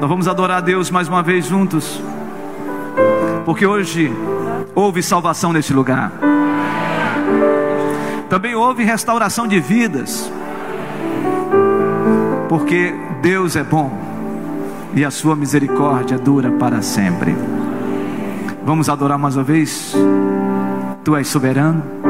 [0.00, 2.02] Nós vamos adorar a Deus mais uma vez juntos.
[3.44, 4.12] Porque hoje
[4.74, 6.12] houve salvação neste lugar.
[8.28, 10.30] Também houve restauração de vidas.
[12.48, 13.90] Porque Deus é bom
[14.94, 17.36] e a sua misericórdia dura para sempre.
[18.64, 19.94] Vamos adorar mais uma vez.
[21.04, 22.09] Tu és soberano.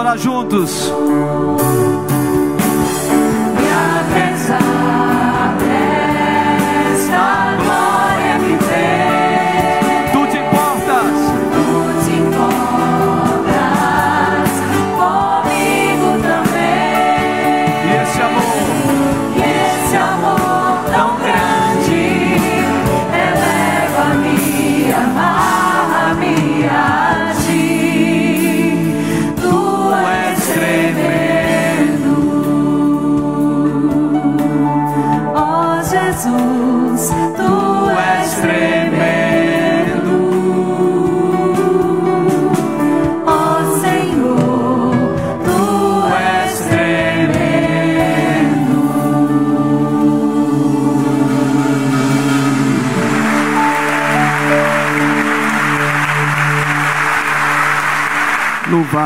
[0.00, 0.99] Adorar juntos.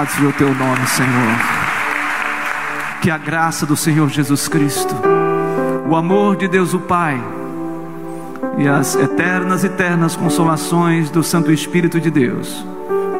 [0.04, 1.38] Louvado o teu nome, Senhor.
[3.00, 4.94] Que a graça do Senhor Jesus Cristo,
[5.88, 7.18] o amor de Deus o Pai
[8.58, 12.64] e as eternas, eternas consolações do Santo Espírito de Deus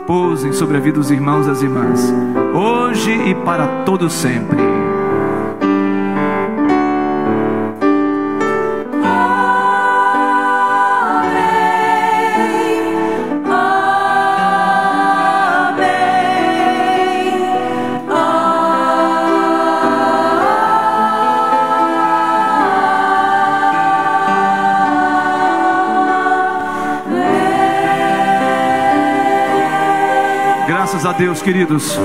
[0.06, 2.12] pousem sobre a vida dos irmãos e das irmãs,
[2.54, 4.73] hoje e para todo sempre.
[31.18, 31.98] Deus, queridos.